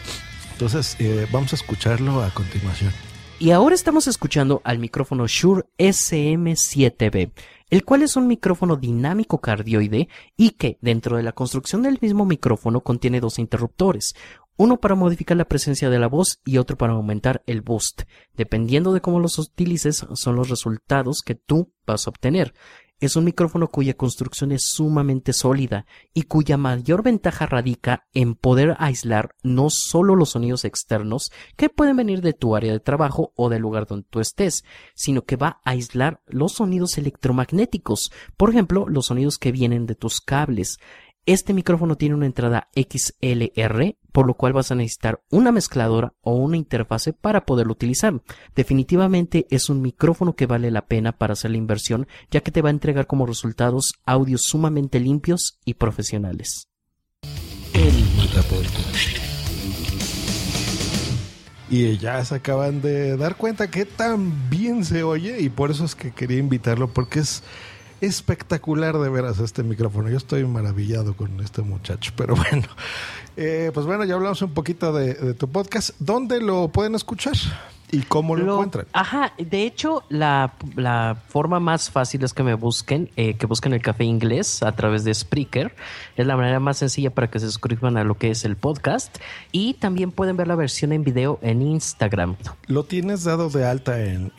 Entonces 0.53 0.97
eh, 0.99 1.27
vamos 1.33 1.53
a 1.53 1.57
escucharlo 1.57 2.23
a 2.23 2.31
continuación. 2.31 2.93
Y 3.39 3.51
ahora 3.51 3.75
estamos 3.75 4.07
escuchando 4.07 4.63
al 4.63 4.79
micrófono 4.79 5.27
Shure 5.27 5.65
SM7B, 5.77 7.33
el 7.71 7.85
cual 7.85 8.03
es 8.03 8.15
un 8.15 8.29
micrófono 8.29 8.77
dinámico 8.77 9.41
cardioide 9.41 10.09
y 10.37 10.51
que 10.51 10.79
dentro 10.81 11.17
de 11.17 11.25
la 11.25 11.33
construcción 11.33 11.83
del 11.83 11.99
mismo 12.01 12.25
micrófono 12.25 12.83
contiene 12.83 13.19
dos 13.19 13.41
interruptores, 13.41 14.15
uno 14.57 14.79
para 14.79 14.95
modificar 14.95 15.37
la 15.37 15.47
presencia 15.47 15.91
de 15.91 15.99
la 15.99 16.07
voz 16.07 16.41
y 16.45 16.59
otro 16.59 16.77
para 16.77 16.93
aumentar 16.93 17.43
el 17.47 17.63
boost. 17.63 18.03
Dependiendo 18.37 18.93
de 18.93 19.01
cómo 19.01 19.19
los 19.19 19.39
utilices, 19.41 20.07
son 20.15 20.37
los 20.37 20.49
resultados 20.49 21.23
que 21.23 21.35
tú 21.35 21.73
vas 21.85 22.07
a 22.07 22.11
obtener. 22.11 22.55
Es 23.03 23.17
un 23.17 23.25
micrófono 23.25 23.67
cuya 23.67 23.95
construcción 23.95 24.53
es 24.53 24.63
sumamente 24.63 25.33
sólida 25.33 25.87
y 26.15 26.23
cuya 26.23 26.57
mayor 26.57 27.03
ventaja 27.03 27.47
radica 27.47 28.07
en 28.15 28.37
poder 28.37 28.77
aislar 28.79 29.35
no 29.43 29.71
solo 29.71 30.15
los 30.15 30.31
sonidos 30.31 30.65
externos 30.65 31.33
que 31.57 31.69
pueden 31.69 31.97
venir 31.97 32.21
de 32.21 32.33
tu 32.33 32.55
área 32.55 32.73
de 32.73 32.79
trabajo 32.79 33.33
o 33.35 33.49
del 33.49 33.61
lugar 33.61 33.89
donde 33.89 34.07
tú 34.09 34.21
estés, 34.21 34.63
sino 34.95 35.23
que 35.23 35.35
va 35.35 35.61
a 35.65 35.71
aislar 35.73 36.21
los 36.29 36.53
sonidos 36.53 36.97
electromagnéticos, 36.97 38.13
por 38.37 38.51
ejemplo, 38.51 38.87
los 38.89 39.07
sonidos 39.07 39.37
que 39.37 39.51
vienen 39.51 39.87
de 39.87 39.97
tus 39.97 40.21
cables. 40.21 40.79
Este 41.25 41.55
micrófono 41.55 41.95
tiene 41.95 42.17
una 42.17 42.27
entrada 42.27 42.69
XLR, 42.75 43.97
por 44.11 44.27
lo 44.27 44.35
cual 44.35 44.55
vas 44.55 44.73
a 44.73 44.75
necesitar 44.75 45.23
una 45.31 45.53
mezcladora 45.53 46.15
o 46.21 46.35
una 46.35 46.57
interfase 46.57 47.13
para 47.13 47.47
poderlo 47.47 47.75
utilizar. 47.75 48.21
Definitivamente 48.57 49.47
es 49.49 49.71
un 49.71 49.83
micrófono 49.83 50.35
que 50.35 50.47
vale 50.47 50.73
la 50.73 50.87
pena 50.87 51.13
para 51.13 51.35
hacer 51.35 51.53
la 51.53 51.59
inversión, 51.59 52.09
ya 52.33 52.41
que 52.41 52.51
te 52.51 52.61
va 52.61 52.71
a 52.71 52.73
entregar 52.73 53.07
como 53.07 53.25
resultados 53.25 53.93
audios 54.05 54.43
sumamente 54.43 54.99
limpios 54.99 55.61
y 55.65 55.75
profesionales. 55.75 56.67
El 57.73 57.93
Y 61.71 61.99
ya 61.99 62.25
se 62.25 62.35
acaban 62.35 62.83
de 62.83 63.17
dar 63.17 63.37
cuenta 63.37 63.71
que 63.71 63.85
tan 63.85 64.51
bien 64.51 64.85
se 64.85 65.05
oye 65.05 65.41
y 65.41 65.51
por 65.51 65.71
eso 65.71 65.85
es 65.85 65.95
que 65.95 66.11
quería 66.11 66.39
invitarlo 66.39 66.89
porque 66.93 67.21
es 67.21 67.45
espectacular 68.03 68.99
de 68.99 69.09
veras 69.09 69.39
este 69.39 69.63
micrófono. 69.63 70.11
Yo 70.11 70.17
estoy 70.17 70.45
maravillado 70.45 71.17
con 71.17 71.41
este 71.41 71.63
muchacho, 71.63 72.13
pero 72.17 72.35
bueno. 72.37 72.67
Eh, 73.37 73.71
pues 73.73 73.87
bueno, 73.87 74.05
ya 74.05 74.15
hablamos 74.15 74.43
un 74.43 74.53
poquito 74.53 74.93
de, 74.93 75.15
de 75.15 75.35
tu 75.35 75.49
podcast. 75.49 75.91
¿Dónde 75.99 76.41
lo 76.41 76.69
pueden 76.69 76.95
escuchar? 76.95 77.35
¿Y 77.95 78.01
cómo 78.05 78.37
lo, 78.37 78.55
encuentran? 78.55 78.87
Ajá, 78.95 79.35
de 79.37 79.65
hecho, 79.65 80.03
la, 80.09 80.55
forma 81.29 81.61
más 81.61 81.91
fácil 81.91 82.25
es 82.25 82.33
que 82.33 82.43
me 82.43 82.55
busquen, 82.55 83.11
eh, 83.17 83.35
que 83.35 83.45
busquen 83.45 83.75
el 83.75 83.83
café 83.83 84.05
inglés 84.05 84.63
a 84.63 84.73
través 84.73 85.05
de 85.05 85.13
Spreaker. 85.13 85.75
Es 86.17 86.27
la 86.27 86.35
manera 86.35 86.59
más 86.59 86.79
sencilla 86.79 87.11
para 87.11 87.29
que 87.29 87.39
se 87.39 87.47
suscriban 87.47 87.99
a 87.99 88.05
lo 88.05 88.17
que 88.17 88.31
es 88.31 88.47
el 88.47 88.57
podcast. 88.57 89.19
Y 89.53 89.75
también 89.75 90.11
pueden 90.11 90.39
ver 90.39 90.49
la 90.49 90.55
versión 90.55 90.95
en 90.95 91.05
video 91.05 91.39
en 91.43 91.61
Instagram. 91.61 92.37
¿Lo 92.67 92.85
tienes 92.85 93.25
dado 93.25 93.51
de 93.51 93.67
alta 93.67 94.03
en, 94.03 94.33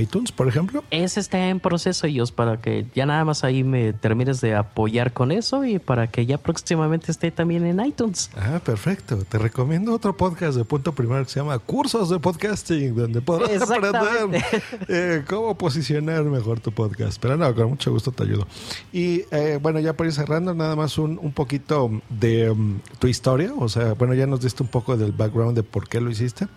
iTunes, 0.00 0.32
por 0.32 0.48
ejemplo? 0.48 0.82
Ese 0.90 1.20
está 1.20 1.48
en 1.48 1.60
proceso, 1.60 2.08
ellos, 2.08 2.32
para 2.32 2.60
que 2.60 2.86
ya 2.92 3.06
nada 3.06 3.24
más 3.24 3.44
ahí 3.44 3.62
me 3.62 3.92
termines 3.92 4.40
de 4.40 4.56
apoyar 4.56 5.12
con 5.12 5.30
eso 5.30 5.64
y 5.64 5.78
para 5.78 6.08
que 6.08 6.26
ya 6.26 6.38
próximamente 6.38 7.12
esté 7.12 7.30
también 7.30 7.64
en 7.66 7.78
iTunes. 7.86 8.30
Ah, 8.36 8.60
perfecto. 8.64 9.18
Te 9.28 9.38
recomiendo 9.38 9.94
otro 9.94 10.16
podcast 10.16 10.56
de 10.56 10.64
punto 10.64 10.92
primero 10.92 11.22
que 11.22 11.30
se 11.30 11.38
llama 11.38 11.56
Cursos 11.60 12.10
de 12.10 12.18
Podcast 12.18 12.63
donde 12.68 13.20
podrás 13.20 13.62
aprender 13.70 14.42
eh, 14.88 15.24
cómo 15.28 15.56
posicionar 15.56 16.24
mejor 16.24 16.60
tu 16.60 16.72
podcast. 16.72 17.18
Pero 17.20 17.36
no, 17.36 17.54
con 17.54 17.68
mucho 17.68 17.92
gusto 17.92 18.10
te 18.12 18.22
ayudo. 18.24 18.46
Y 18.92 19.22
eh, 19.30 19.58
bueno, 19.60 19.80
ya 19.80 19.94
por 19.94 20.06
ir 20.06 20.12
cerrando, 20.12 20.54
nada 20.54 20.76
más 20.76 20.98
un, 20.98 21.18
un 21.20 21.32
poquito 21.32 21.90
de 22.08 22.50
um, 22.50 22.78
tu 22.98 23.06
historia. 23.06 23.52
O 23.56 23.68
sea, 23.68 23.94
bueno, 23.94 24.14
ya 24.14 24.26
nos 24.26 24.40
diste 24.40 24.62
un 24.62 24.68
poco 24.68 24.96
del 24.96 25.12
background 25.12 25.56
de 25.56 25.62
por 25.62 25.88
qué 25.88 26.00
lo 26.00 26.10
hiciste. 26.10 26.48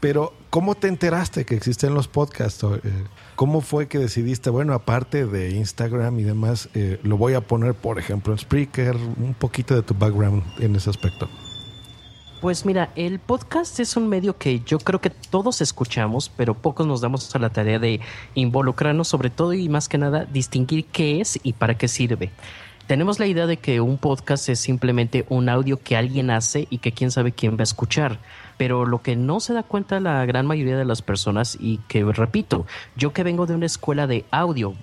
Pero, 0.00 0.32
¿cómo 0.50 0.76
te 0.76 0.86
enteraste 0.86 1.44
que 1.44 1.56
existen 1.56 1.92
los 1.94 2.06
podcasts? 2.06 2.62
Eh, 2.62 2.92
¿Cómo 3.34 3.60
fue 3.60 3.88
que 3.88 3.98
decidiste, 3.98 4.50
bueno, 4.50 4.74
aparte 4.74 5.26
de 5.26 5.50
Instagram 5.50 6.18
y 6.20 6.22
demás, 6.24 6.68
lo 7.02 7.16
voy 7.16 7.34
a 7.34 7.40
poner, 7.40 7.74
por 7.74 7.98
ejemplo, 7.98 8.32
en 8.32 8.38
Spreaker? 8.38 8.96
Un 8.96 9.34
poquito 9.34 9.74
de 9.74 9.82
tu 9.82 9.94
background 9.94 10.42
en 10.60 10.76
ese 10.76 10.90
aspecto. 10.90 11.28
Pues 12.40 12.64
mira, 12.64 12.90
el 12.94 13.18
podcast 13.18 13.80
es 13.80 13.96
un 13.96 14.08
medio 14.08 14.38
que 14.38 14.60
yo 14.60 14.78
creo 14.78 15.00
que 15.00 15.10
todos 15.10 15.60
escuchamos, 15.60 16.28
pero 16.28 16.54
pocos 16.54 16.86
nos 16.86 17.00
damos 17.00 17.34
a 17.34 17.38
la 17.40 17.50
tarea 17.50 17.80
de 17.80 18.00
involucrarnos 18.34 19.08
sobre 19.08 19.28
todo 19.28 19.54
y 19.54 19.68
más 19.68 19.88
que 19.88 19.98
nada 19.98 20.24
distinguir 20.24 20.84
qué 20.84 21.20
es 21.20 21.40
y 21.42 21.54
para 21.54 21.76
qué 21.76 21.88
sirve. 21.88 22.30
Tenemos 22.86 23.18
la 23.18 23.26
idea 23.26 23.48
de 23.48 23.56
que 23.56 23.80
un 23.80 23.98
podcast 23.98 24.48
es 24.48 24.60
simplemente 24.60 25.26
un 25.28 25.48
audio 25.48 25.82
que 25.82 25.96
alguien 25.96 26.30
hace 26.30 26.68
y 26.70 26.78
que 26.78 26.92
quién 26.92 27.10
sabe 27.10 27.32
quién 27.32 27.56
va 27.56 27.60
a 27.60 27.64
escuchar 27.64 28.20
pero 28.58 28.84
lo 28.84 29.00
que 29.00 29.16
no 29.16 29.40
se 29.40 29.54
da 29.54 29.62
cuenta 29.62 30.00
la 30.00 30.26
gran 30.26 30.46
mayoría 30.46 30.76
de 30.76 30.84
las 30.84 31.00
personas 31.00 31.56
y 31.58 31.78
que 31.88 32.04
repito, 32.04 32.66
yo 32.96 33.14
que 33.14 33.22
vengo 33.22 33.46
de 33.46 33.54
una 33.54 33.64
escuela 33.64 34.06
de 34.06 34.26
audio, 34.30 34.74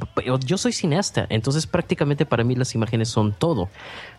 yo 0.43 0.57
soy 0.57 0.71
cineasta, 0.71 1.27
entonces 1.29 1.67
prácticamente 1.67 2.25
para 2.25 2.43
mí 2.43 2.55
las 2.55 2.73
imágenes 2.73 3.09
son 3.09 3.33
todo, 3.33 3.69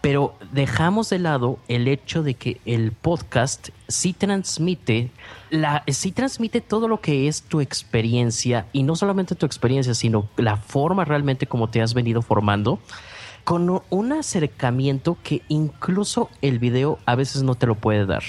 pero 0.02 0.36
dejamos 0.52 1.10
de 1.10 1.18
lado 1.18 1.58
el 1.66 1.88
hecho 1.88 2.22
de 2.22 2.34
que 2.34 2.60
el 2.66 2.92
podcast 2.92 3.70
sí 3.88 4.12
transmite 4.12 5.10
la 5.50 5.84
sí 5.88 6.12
transmite 6.12 6.60
todo 6.60 6.88
lo 6.88 7.00
que 7.00 7.28
es 7.28 7.42
tu 7.42 7.60
experiencia 7.60 8.66
y 8.72 8.82
no 8.82 8.94
solamente 8.94 9.34
tu 9.34 9.46
experiencia, 9.46 9.94
sino 9.94 10.28
la 10.36 10.56
forma 10.56 11.04
realmente 11.04 11.46
como 11.46 11.70
te 11.70 11.80
has 11.80 11.94
venido 11.94 12.20
formando 12.20 12.78
con 13.46 13.80
un 13.90 14.12
acercamiento 14.12 15.16
que 15.22 15.40
incluso 15.46 16.30
el 16.42 16.58
video 16.58 16.98
a 17.06 17.14
veces 17.14 17.44
no 17.44 17.54
te 17.54 17.68
lo 17.68 17.76
puede 17.76 18.04
dar 18.04 18.24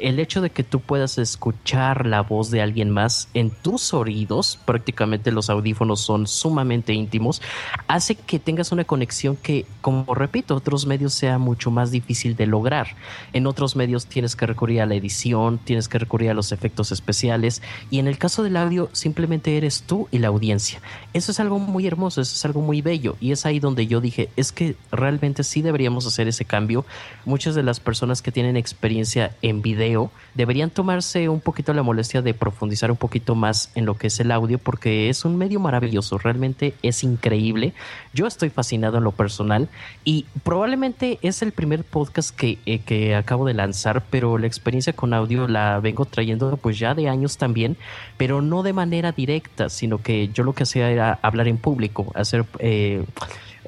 el 0.00 0.18
hecho 0.18 0.40
de 0.40 0.50
que 0.50 0.64
tú 0.64 0.80
puedas 0.80 1.18
escuchar 1.18 2.06
la 2.06 2.22
voz 2.22 2.50
de 2.50 2.60
alguien 2.60 2.90
más 2.90 3.28
en 3.34 3.50
tus 3.50 3.94
oídos, 3.94 4.58
prácticamente 4.64 5.32
los 5.32 5.50
audífonos 5.50 6.00
son 6.00 6.26
sumamente 6.26 6.92
íntimos, 6.92 7.42
hace 7.88 8.14
que 8.14 8.38
tengas 8.38 8.72
una 8.72 8.84
conexión 8.84 9.36
que, 9.36 9.66
como 9.80 10.14
repito, 10.14 10.54
otros 10.54 10.86
medios 10.86 11.14
sea 11.14 11.38
mucho 11.38 11.70
más 11.70 11.90
difícil 11.90 12.36
de 12.36 12.46
lograr. 12.46 12.88
En 13.32 13.46
otros 13.46 13.76
medios 13.76 14.06
tienes 14.06 14.36
que 14.36 14.46
recurrir 14.46 14.80
a 14.80 14.86
la 14.86 14.94
edición, 14.94 15.58
tienes 15.58 15.88
que 15.88 15.98
recurrir 15.98 16.30
a 16.30 16.34
los 16.34 16.52
efectos 16.52 16.92
especiales 16.92 17.62
y 17.90 17.98
en 17.98 18.08
el 18.08 18.18
caso 18.18 18.42
del 18.42 18.56
audio 18.56 18.88
simplemente 18.92 19.56
eres 19.56 19.82
tú 19.82 20.08
y 20.10 20.18
la 20.18 20.28
audiencia. 20.28 20.80
Eso 21.12 21.32
es 21.32 21.40
algo 21.40 21.58
muy 21.58 21.86
hermoso, 21.86 22.20
eso 22.20 22.34
es 22.34 22.44
algo 22.44 22.60
muy 22.60 22.82
bello 22.82 23.16
y 23.20 23.32
es 23.32 23.46
ahí 23.46 23.60
donde 23.60 23.86
yo 23.86 24.00
dije, 24.00 24.28
es 24.36 24.52
que 24.52 24.61
realmente 24.90 25.44
sí 25.44 25.62
deberíamos 25.62 26.06
hacer 26.06 26.28
ese 26.28 26.44
cambio. 26.44 26.84
Muchas 27.24 27.54
de 27.54 27.62
las 27.62 27.80
personas 27.80 28.22
que 28.22 28.32
tienen 28.32 28.56
experiencia 28.56 29.36
en 29.42 29.62
video 29.62 30.10
deberían 30.34 30.70
tomarse 30.70 31.28
un 31.28 31.40
poquito 31.40 31.72
la 31.74 31.82
molestia 31.82 32.22
de 32.22 32.34
profundizar 32.34 32.90
un 32.90 32.96
poquito 32.96 33.34
más 33.34 33.70
en 33.74 33.86
lo 33.86 33.96
que 33.96 34.08
es 34.08 34.20
el 34.20 34.30
audio 34.30 34.58
porque 34.58 35.08
es 35.08 35.24
un 35.24 35.36
medio 35.36 35.60
maravilloso, 35.60 36.18
realmente 36.18 36.74
es 36.82 37.04
increíble. 37.04 37.74
Yo 38.14 38.26
estoy 38.26 38.50
fascinado 38.50 38.98
en 38.98 39.04
lo 39.04 39.12
personal 39.12 39.68
y 40.04 40.26
probablemente 40.42 41.18
es 41.22 41.42
el 41.42 41.52
primer 41.52 41.84
podcast 41.84 42.34
que, 42.34 42.58
eh, 42.66 42.80
que 42.80 43.14
acabo 43.14 43.46
de 43.46 43.54
lanzar, 43.54 44.04
pero 44.10 44.38
la 44.38 44.46
experiencia 44.46 44.92
con 44.92 45.14
audio 45.14 45.48
la 45.48 45.80
vengo 45.80 46.04
trayendo 46.04 46.56
pues 46.56 46.78
ya 46.78 46.94
de 46.94 47.08
años 47.08 47.36
también, 47.36 47.76
pero 48.16 48.42
no 48.42 48.62
de 48.62 48.72
manera 48.72 49.12
directa, 49.12 49.68
sino 49.68 49.98
que 49.98 50.28
yo 50.28 50.44
lo 50.44 50.54
que 50.54 50.64
hacía 50.64 50.90
era 50.90 51.18
hablar 51.22 51.48
en 51.48 51.58
público, 51.58 52.12
hacer 52.14 52.44
eh, 52.58 53.04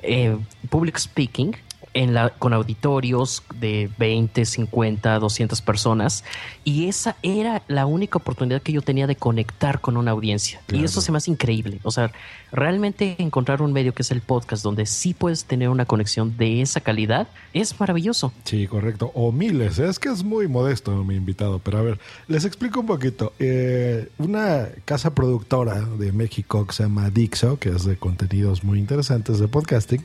eh, 0.03 0.37
public 0.71 0.99
speaking 0.99 1.55
en 1.95 2.13
la, 2.13 2.31
con 2.31 2.53
auditorios 2.53 3.43
de 3.55 3.91
20, 3.99 4.45
50, 4.45 5.19
200 5.19 5.63
personas. 5.63 6.25
Y 6.65 6.89
esa 6.89 7.17
era 7.23 7.63
la 7.69 7.87
única 7.87 8.19
oportunidad 8.19 8.61
que 8.61 8.73
yo 8.73 8.83
tenía 8.83 9.07
de 9.07 9.17
conectar 9.17 9.81
con 9.81 9.97
una 9.97 10.11
audiencia. 10.11 10.61
Y 10.73 10.85
eso 10.85 11.01
se 11.01 11.13
me 11.13 11.19
hace 11.19 11.31
increíble. 11.31 11.79
O 11.85 11.91
sea, 11.91 12.11
realmente 12.53 13.17
encontrar 13.19 13.63
un 13.63 13.73
medio 13.73 13.95
que 13.95 14.03
es 14.03 14.11
el 14.11 14.21
podcast 14.21 14.63
donde 14.63 14.87
sí 14.87 15.15
puedes 15.15 15.45
tener 15.45 15.69
una 15.69 15.87
conexión 15.87 16.37
de 16.37 16.61
esa 16.63 16.81
calidad 16.81 17.29
es 17.53 17.79
maravilloso. 17.79 18.33
Sí, 18.45 18.67
correcto. 18.67 19.13
O 19.15 19.33
miles. 19.33 19.79
Es 19.79 19.99
que 19.99 20.09
es 20.09 20.25
muy 20.25 20.49
modesto 20.49 21.05
mi 21.05 21.15
invitado. 21.15 21.61
Pero 21.61 21.79
a 21.79 21.83
ver, 21.83 22.01
les 22.29 22.45
explico 22.45 22.81
un 22.81 22.87
poquito. 22.87 23.33
Eh, 23.39 24.09
una 24.19 24.69
casa 24.85 25.15
productora 25.15 25.81
de 25.81 26.13
México 26.13 26.67
que 26.67 26.73
se 26.73 26.83
llama 26.83 27.11
Dixo, 27.11 27.59
que 27.59 27.71
es 27.71 27.85
de 27.85 27.97
contenidos 27.97 28.65
muy 28.65 28.79
interesantes 28.79 29.39
de 29.39 29.49
podcasting, 29.49 30.03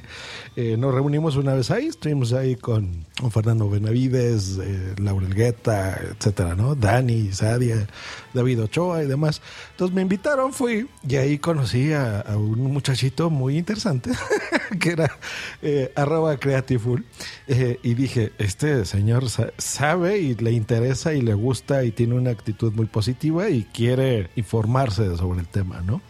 eh, 0.55 0.75
nos 0.77 0.93
reunimos 0.93 1.35
una 1.35 1.53
vez 1.53 1.71
estuvimos 1.87 2.33
ahí 2.33 2.55
con, 2.55 3.05
Fernando 3.31 3.69
Benavides, 3.69 4.59
eh, 4.61 4.95
Laurel 4.97 5.33
Guetta, 5.33 5.99
etcétera, 6.11 6.55
¿no? 6.55 6.73
Dani, 6.73 7.31
Sadia, 7.33 7.87
David 8.33 8.63
Ochoa 8.63 9.03
y 9.03 9.07
demás. 9.07 9.41
Entonces 9.71 9.93
me 9.95 10.01
invitaron, 10.01 10.53
fui 10.53 10.87
y 11.07 11.15
ahí 11.17 11.37
conocí 11.37 11.91
a, 11.93 12.23
un 12.35 12.71
muchachito 12.71 13.29
muy 13.29 13.57
interesante 13.57 14.11
que 14.79 14.91
era 14.91 15.17
eh, 15.61 15.91
arroba 15.95 16.37
creativeful 16.37 17.05
eh, 17.47 17.79
y 17.83 17.93
dije, 17.93 18.31
este 18.37 18.85
señor 18.85 19.25
sabe 19.57 20.19
y 20.19 20.35
le 20.35 20.51
interesa 20.51 21.13
y 21.13 21.21
le 21.21 21.33
gusta 21.33 21.83
y 21.83 21.91
tiene 21.91 22.15
una 22.15 22.31
actitud 22.31 22.71
muy 22.73 22.85
positiva 22.85 23.49
y 23.49 23.63
quiere 23.63 24.29
informarse 24.35 25.17
sobre 25.17 25.41
el 25.41 25.47
tema, 25.47 25.81
¿no? 25.81 26.01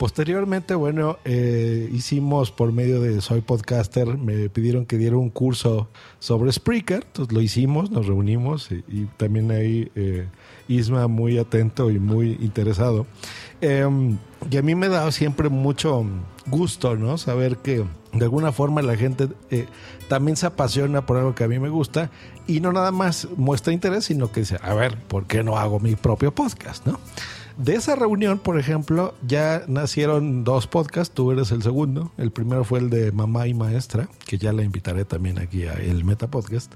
Posteriormente, 0.00 0.74
bueno, 0.74 1.18
eh, 1.26 1.90
hicimos 1.92 2.50
por 2.50 2.72
medio 2.72 3.02
de 3.02 3.20
Soy 3.20 3.42
Podcaster, 3.42 4.16
me 4.16 4.48
pidieron 4.48 4.86
que 4.86 4.96
diera 4.96 5.18
un 5.18 5.28
curso 5.28 5.90
sobre 6.20 6.50
Spreaker, 6.52 7.02
entonces 7.04 7.34
lo 7.34 7.42
hicimos, 7.42 7.90
nos 7.90 8.06
reunimos 8.06 8.70
y, 8.70 9.04
también 9.18 9.50
ahí 9.50 9.92
eh, 9.94 10.26
Isma 10.68 11.06
muy 11.06 11.36
atento 11.36 11.90
y 11.90 11.98
muy 11.98 12.38
interesado. 12.40 13.06
Em, 13.60 14.16
y 14.50 14.56
a 14.56 14.62
mí 14.62 14.74
me 14.74 14.88
da 14.88 15.12
siempre 15.12 15.50
mucho 15.50 16.06
gusto, 16.46 16.96
¿no? 16.96 17.18
Saber 17.18 17.58
que 17.58 17.84
de 18.14 18.24
alguna 18.24 18.52
forma 18.52 18.80
la 18.80 18.96
gente 18.96 19.28
eh, 19.50 19.66
también 20.08 20.38
se 20.38 20.46
apasiona 20.46 21.04
por 21.04 21.18
algo 21.18 21.34
que 21.34 21.44
a 21.44 21.48
mí 21.48 21.58
me 21.58 21.68
gusta 21.68 22.10
y 22.46 22.60
no 22.60 22.72
nada 22.72 22.90
más 22.90 23.28
muestra 23.36 23.74
interés, 23.74 24.06
sino 24.06 24.32
que 24.32 24.40
dice, 24.40 24.56
a 24.62 24.72
ver, 24.72 24.96
¿por 24.96 25.26
qué 25.26 25.44
no 25.44 25.58
hago 25.58 25.78
mi 25.78 25.94
propio 25.94 26.34
podcast, 26.34 26.86
¿no? 26.86 26.98
De 27.60 27.74
esa 27.74 27.94
reunión, 27.94 28.38
por 28.38 28.58
ejemplo, 28.58 29.14
ya 29.26 29.64
nacieron 29.68 30.44
dos 30.44 30.66
podcasts. 30.66 31.14
Tú 31.14 31.30
eres 31.32 31.50
el 31.52 31.62
segundo. 31.62 32.10
El 32.16 32.30
primero 32.30 32.64
fue 32.64 32.78
el 32.78 32.90
de 32.90 33.12
Mamá 33.12 33.46
y 33.46 33.54
Maestra, 33.54 34.08
que 34.26 34.38
ya 34.38 34.52
la 34.52 34.62
invitaré 34.62 35.04
también 35.04 35.38
aquí 35.38 35.64
a 35.64 35.74
el 35.74 36.04
Meta 36.04 36.28
Podcast. 36.28 36.74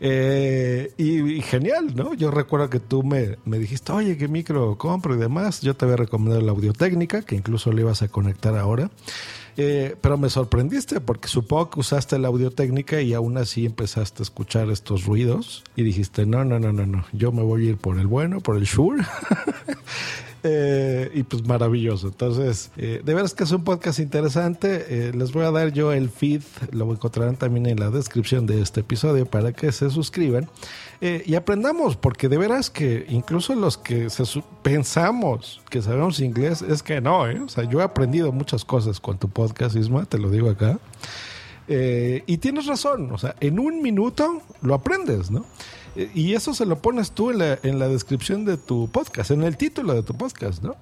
Eh, 0.00 0.92
y, 0.96 1.40
genial, 1.42 1.94
¿no? 1.94 2.14
Yo 2.14 2.30
recuerdo 2.30 2.68
que 2.68 2.80
tú 2.80 3.02
me, 3.02 3.36
me, 3.44 3.58
dijiste, 3.58 3.92
oye, 3.92 4.16
¿qué 4.16 4.28
micro 4.28 4.76
compro 4.76 5.14
y 5.14 5.18
demás? 5.18 5.60
Yo 5.60 5.74
te 5.74 5.84
había 5.84 5.96
recomendado 5.96 6.40
la 6.40 6.52
audio 6.52 6.72
técnica, 6.72 7.22
que 7.22 7.36
incluso 7.36 7.72
le 7.72 7.82
ibas 7.82 8.02
a 8.02 8.08
conectar 8.08 8.56
ahora. 8.56 8.90
Eh, 9.56 9.94
pero 10.00 10.18
me 10.18 10.30
sorprendiste 10.30 11.00
porque 11.00 11.28
supongo 11.28 11.70
que 11.70 11.80
usaste 11.80 12.18
la 12.18 12.28
audio 12.28 12.50
técnica 12.50 13.00
y 13.00 13.14
aún 13.14 13.36
así 13.38 13.66
empezaste 13.66 14.22
a 14.22 14.24
escuchar 14.24 14.70
estos 14.70 15.04
ruidos 15.04 15.62
y 15.76 15.84
dijiste, 15.84 16.26
no, 16.26 16.44
no, 16.44 16.58
no, 16.58 16.72
no, 16.72 16.86
no, 16.86 17.04
yo 17.12 17.30
me 17.30 17.42
voy 17.42 17.66
a 17.66 17.70
ir 17.70 17.76
por 17.76 17.98
el 17.98 18.06
bueno, 18.06 18.40
por 18.40 18.56
el 18.56 18.64
Shure. 18.64 19.04
Eh, 20.46 21.10
y 21.14 21.22
pues 21.22 21.46
maravilloso. 21.46 22.08
Entonces, 22.08 22.70
eh, 22.76 23.00
de 23.02 23.14
veras 23.14 23.32
que 23.32 23.44
es 23.44 23.50
un 23.52 23.64
podcast 23.64 23.98
interesante. 23.98 25.10
Les 25.14 25.32
voy 25.32 25.46
a 25.46 25.50
dar 25.50 25.72
yo 25.72 25.90
el 25.90 26.10
feed, 26.10 26.42
lo 26.70 26.92
encontrarán 26.92 27.36
también 27.36 27.64
en 27.64 27.80
la 27.80 27.88
descripción 27.88 28.44
de 28.44 28.60
este 28.60 28.80
episodio 28.80 29.24
para 29.24 29.54
que 29.54 29.72
se 29.72 29.88
suscriban 29.88 30.50
y 31.26 31.34
aprendamos, 31.34 31.96
porque 31.96 32.28
de 32.28 32.38
veras 32.38 32.70
que 32.70 33.04
incluso 33.08 33.54
los 33.54 33.76
que 33.76 34.08
pensamos 34.62 35.60
que 35.68 35.82
sabemos 35.82 36.20
inglés, 36.20 36.62
es 36.62 36.82
que 36.82 37.00
no, 37.00 37.22
O 37.22 37.48
sea, 37.48 37.64
yo 37.64 37.80
he 37.80 37.82
aprendido 37.82 38.32
muchas 38.32 38.64
cosas 38.64 39.00
con 39.00 39.18
tu 39.18 39.28
podcast, 39.28 39.76
Isma, 39.76 40.06
te 40.06 40.18
lo 40.18 40.30
digo 40.30 40.48
acá. 40.48 40.78
y 41.68 42.36
tienes 42.38 42.66
razón, 42.66 43.12
o 43.12 43.18
sea, 43.18 43.34
en 43.40 43.58
un 43.58 43.82
minuto 43.82 44.42
lo 44.62 44.74
aprendes, 44.74 45.30
¿no? 45.30 45.44
Y 45.96 46.34
eso 46.34 46.54
se 46.54 46.66
lo 46.66 46.78
pones 46.78 47.12
tú 47.12 47.30
en 47.30 47.38
la, 47.38 47.58
en 47.62 47.78
la 47.78 47.88
descripción 47.88 48.44
de 48.44 48.56
tu 48.56 48.88
podcast, 48.88 49.30
en 49.30 49.42
el 49.42 49.56
título 49.56 49.94
de 49.94 50.02
tu 50.02 50.14
podcast, 50.14 50.62
¿no? 50.62 50.76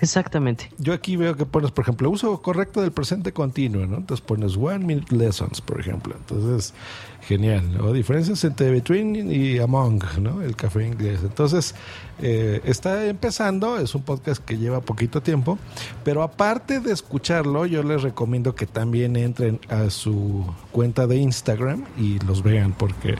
Exactamente. 0.00 0.70
Yo 0.78 0.92
aquí 0.92 1.16
veo 1.16 1.36
que 1.36 1.46
pones, 1.46 1.70
por 1.70 1.82
ejemplo, 1.82 2.10
uso 2.10 2.40
correcto 2.40 2.80
del 2.80 2.92
presente 2.92 3.32
continuo, 3.32 3.86
¿no? 3.86 3.96
Entonces 3.96 4.24
pones 4.24 4.56
one 4.56 4.78
minute 4.78 5.14
lessons, 5.14 5.60
por 5.60 5.80
ejemplo. 5.80 6.14
Entonces, 6.16 6.74
genial, 7.22 7.72
¿no? 7.76 7.92
Diferencias 7.92 8.44
entre 8.44 8.70
between 8.70 9.30
y 9.30 9.58
among, 9.58 10.00
¿no? 10.20 10.42
El 10.42 10.56
café 10.56 10.86
inglés. 10.86 11.20
Entonces, 11.22 11.74
eh, 12.20 12.60
está 12.64 13.06
empezando, 13.06 13.78
es 13.78 13.94
un 13.94 14.02
podcast 14.02 14.42
que 14.44 14.56
lleva 14.58 14.80
poquito 14.80 15.22
tiempo, 15.22 15.58
pero 16.04 16.22
aparte 16.22 16.80
de 16.80 16.92
escucharlo, 16.92 17.66
yo 17.66 17.82
les 17.82 18.02
recomiendo 18.02 18.54
que 18.54 18.66
también 18.66 19.16
entren 19.16 19.60
a 19.68 19.90
su 19.90 20.46
cuenta 20.72 21.06
de 21.06 21.16
Instagram 21.16 21.84
y 21.98 22.18
los 22.20 22.42
vean, 22.42 22.72
porque 22.72 23.16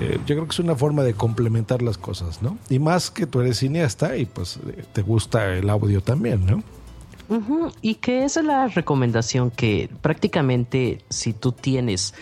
eh, 0.00 0.18
yo 0.26 0.34
creo 0.34 0.44
que 0.44 0.52
es 0.52 0.58
una 0.58 0.74
forma 0.74 1.02
de 1.02 1.14
complementar 1.14 1.82
las 1.82 1.98
cosas, 1.98 2.42
¿no? 2.42 2.58
Y 2.70 2.78
más 2.78 3.10
que 3.10 3.26
tú 3.26 3.40
eres 3.40 3.58
cineasta 3.58 4.16
y 4.16 4.26
pues 4.26 4.58
eh, 4.68 4.84
te 4.92 5.02
gusta 5.02 5.56
el 5.56 5.68
audio 5.68 6.00
también, 6.00 6.46
¿no? 6.46 6.62
Y 7.80 7.94
que 7.94 8.24
esa 8.24 8.40
es 8.40 8.46
la 8.46 8.68
recomendación 8.68 9.50
que 9.50 9.88
prácticamente 10.02 11.02
si 11.08 11.32
tú 11.32 11.52
tienes 11.52 12.12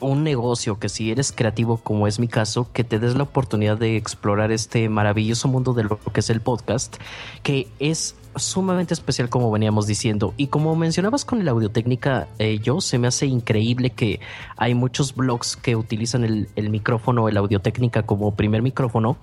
un 0.00 0.24
negocio 0.24 0.78
que 0.78 0.88
si 0.88 1.10
eres 1.10 1.32
creativo 1.32 1.78
como 1.78 2.06
es 2.06 2.18
mi 2.18 2.28
caso, 2.28 2.68
que 2.72 2.84
te 2.84 2.98
des 2.98 3.14
la 3.16 3.24
oportunidad 3.24 3.76
de 3.78 3.96
explorar 3.96 4.52
este 4.52 4.88
maravilloso 4.88 5.48
mundo 5.48 5.74
de 5.74 5.84
lo 5.84 5.98
que 5.98 6.20
es 6.20 6.30
el 6.30 6.40
podcast, 6.40 6.96
que 7.42 7.68
es 7.78 8.14
sumamente 8.36 8.94
especial 8.94 9.28
como 9.28 9.50
veníamos 9.50 9.86
diciendo. 9.86 10.34
Y 10.36 10.48
como 10.48 10.74
mencionabas 10.76 11.24
con 11.24 11.44
la 11.44 11.50
audiotécnica, 11.50 12.28
eh, 12.38 12.58
yo 12.58 12.80
se 12.80 12.98
me 12.98 13.08
hace 13.08 13.26
increíble 13.26 13.90
que 13.90 14.20
hay 14.56 14.74
muchos 14.74 15.14
blogs 15.14 15.56
que 15.56 15.76
utilizan 15.76 16.24
el, 16.24 16.48
el 16.56 16.70
micrófono, 16.70 17.28
el 17.28 17.36
audiotécnica 17.36 18.02
como 18.02 18.34
primer 18.34 18.62
micrófono, 18.62 19.16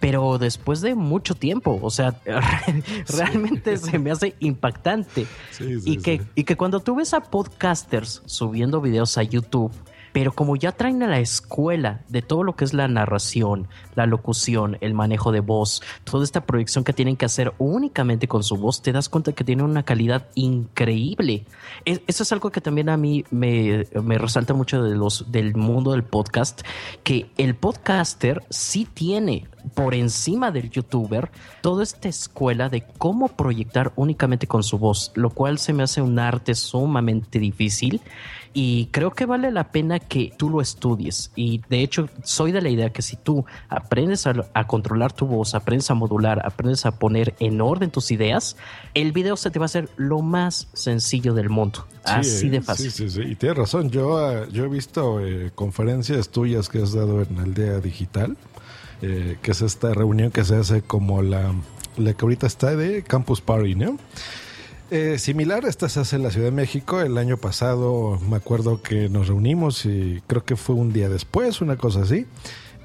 pero 0.00 0.38
después 0.38 0.80
de 0.80 0.96
mucho 0.96 1.36
tiempo, 1.36 1.78
o 1.80 1.90
sea, 1.90 2.20
realmente 3.08 3.76
se 3.78 3.98
me 3.98 4.10
hace 4.10 4.34
impactante. 4.40 5.26
y, 5.60 5.98
que, 5.98 6.22
y 6.34 6.44
que 6.44 6.56
cuando 6.56 6.80
tú 6.80 6.96
ves 6.96 7.14
a 7.14 7.20
podcasters 7.20 8.22
subiendo 8.26 8.80
videos 8.80 9.16
a 9.16 9.22
YouTube, 9.22 9.72
pero 10.12 10.32
como 10.32 10.56
ya 10.56 10.72
traen 10.72 11.02
a 11.02 11.08
la 11.08 11.20
escuela 11.20 12.00
de 12.08 12.22
todo 12.22 12.44
lo 12.44 12.54
que 12.54 12.64
es 12.64 12.74
la 12.74 12.88
narración, 12.88 13.68
la 13.94 14.06
locución, 14.06 14.76
el 14.80 14.94
manejo 14.94 15.32
de 15.32 15.40
voz, 15.40 15.82
toda 16.04 16.24
esta 16.24 16.44
proyección 16.44 16.84
que 16.84 16.92
tienen 16.92 17.16
que 17.16 17.24
hacer 17.24 17.52
únicamente 17.58 18.28
con 18.28 18.42
su 18.42 18.56
voz, 18.56 18.82
te 18.82 18.92
das 18.92 19.08
cuenta 19.08 19.32
que 19.32 19.44
tienen 19.44 19.64
una 19.64 19.82
calidad 19.82 20.28
increíble. 20.34 21.44
Eso 21.84 22.22
es 22.22 22.32
algo 22.32 22.50
que 22.50 22.60
también 22.60 22.88
a 22.88 22.96
mí 22.96 23.24
me, 23.30 23.86
resalta 24.18 24.54
mucho 24.54 24.82
de 24.82 24.94
los, 24.94 25.30
del 25.32 25.54
mundo 25.54 25.92
del 25.92 26.04
podcast, 26.04 26.62
que 27.02 27.30
el 27.38 27.54
podcaster 27.54 28.44
sí 28.50 28.86
tiene 28.92 29.48
por 29.74 29.94
encima 29.94 30.50
del 30.50 30.70
youtuber 30.70 31.30
toda 31.60 31.82
esta 31.82 32.08
escuela 32.08 32.68
de 32.68 32.84
cómo 32.98 33.28
proyectar 33.28 33.92
únicamente 33.96 34.46
con 34.46 34.62
su 34.62 34.78
voz, 34.78 35.12
lo 35.14 35.30
cual 35.30 35.58
se 35.58 35.72
me 35.72 35.82
hace 35.82 36.02
un 36.02 36.18
arte 36.18 36.54
sumamente 36.54 37.38
difícil 37.38 38.00
y 38.54 38.86
creo 38.86 39.10
que 39.12 39.26
vale 39.26 39.50
la 39.50 39.70
pena 39.72 39.98
que 39.98 40.32
tú 40.36 40.50
lo 40.50 40.60
estudies. 40.60 41.30
Y 41.36 41.62
de 41.68 41.82
hecho, 41.82 42.08
soy 42.22 42.52
de 42.52 42.60
la 42.60 42.68
idea 42.68 42.90
que 42.90 43.02
si 43.02 43.16
tú 43.16 43.44
aprendes 43.68 44.26
a, 44.26 44.66
controlar 44.66 45.12
tu 45.12 45.26
voz, 45.26 45.54
aprendes 45.54 45.90
a 45.90 45.94
modular, 45.94 46.44
aprendes 46.44 46.84
a 46.84 46.92
poner 46.92 47.34
en 47.40 47.60
orden 47.60 47.90
tus 47.90 48.10
ideas, 48.10 48.56
el 48.94 49.12
video 49.12 49.36
se 49.36 49.50
te 49.50 49.58
va 49.58 49.64
a 49.64 49.66
hacer 49.66 49.88
lo 49.96 50.20
más 50.20 50.68
sencillo 50.72 51.34
del 51.34 51.48
mundo. 51.48 51.86
Así 52.04 52.48
de 52.48 52.60
fácil. 52.60 52.90
Sí, 52.90 53.08
sí, 53.08 53.22
sí. 53.22 53.28
Y 53.30 53.36
tienes 53.36 53.56
razón. 53.56 53.90
Yo, 53.90 54.18
ah, 54.18 54.46
yo 54.50 54.64
he 54.64 54.68
visto 54.68 55.24
eh, 55.24 55.50
conferencias 55.54 56.28
tuyas 56.28 56.68
que 56.68 56.82
has 56.82 56.92
dado 56.92 57.22
en 57.22 57.38
Aldea 57.38 57.78
Digital, 57.80 58.36
eh, 59.00 59.38
que 59.40 59.52
es 59.52 59.62
esta 59.62 59.94
reunión 59.94 60.30
que 60.30 60.44
se 60.44 60.56
hace 60.56 60.82
como 60.82 61.22
la, 61.22 61.54
la 61.96 62.12
que 62.14 62.24
ahorita 62.24 62.46
está 62.46 62.76
de 62.76 63.02
Campus 63.02 63.40
Party, 63.40 63.74
¿no? 63.74 63.98
Eh, 64.94 65.18
similar, 65.18 65.64
esta 65.64 65.88
se 65.88 66.00
hace 66.00 66.16
en 66.16 66.22
la 66.22 66.30
Ciudad 66.30 66.48
de 66.48 66.52
México. 66.52 67.00
El 67.00 67.16
año 67.16 67.38
pasado 67.38 68.20
me 68.28 68.36
acuerdo 68.36 68.82
que 68.82 69.08
nos 69.08 69.28
reunimos 69.28 69.86
y 69.86 70.22
creo 70.26 70.44
que 70.44 70.54
fue 70.54 70.74
un 70.74 70.92
día 70.92 71.08
después, 71.08 71.62
una 71.62 71.78
cosa 71.78 72.02
así 72.02 72.26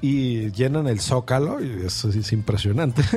y 0.00 0.50
llenan 0.52 0.86
el 0.86 1.00
zócalo, 1.00 1.62
y 1.62 1.86
eso 1.86 2.08
es 2.10 2.32
impresionante. 2.32 3.02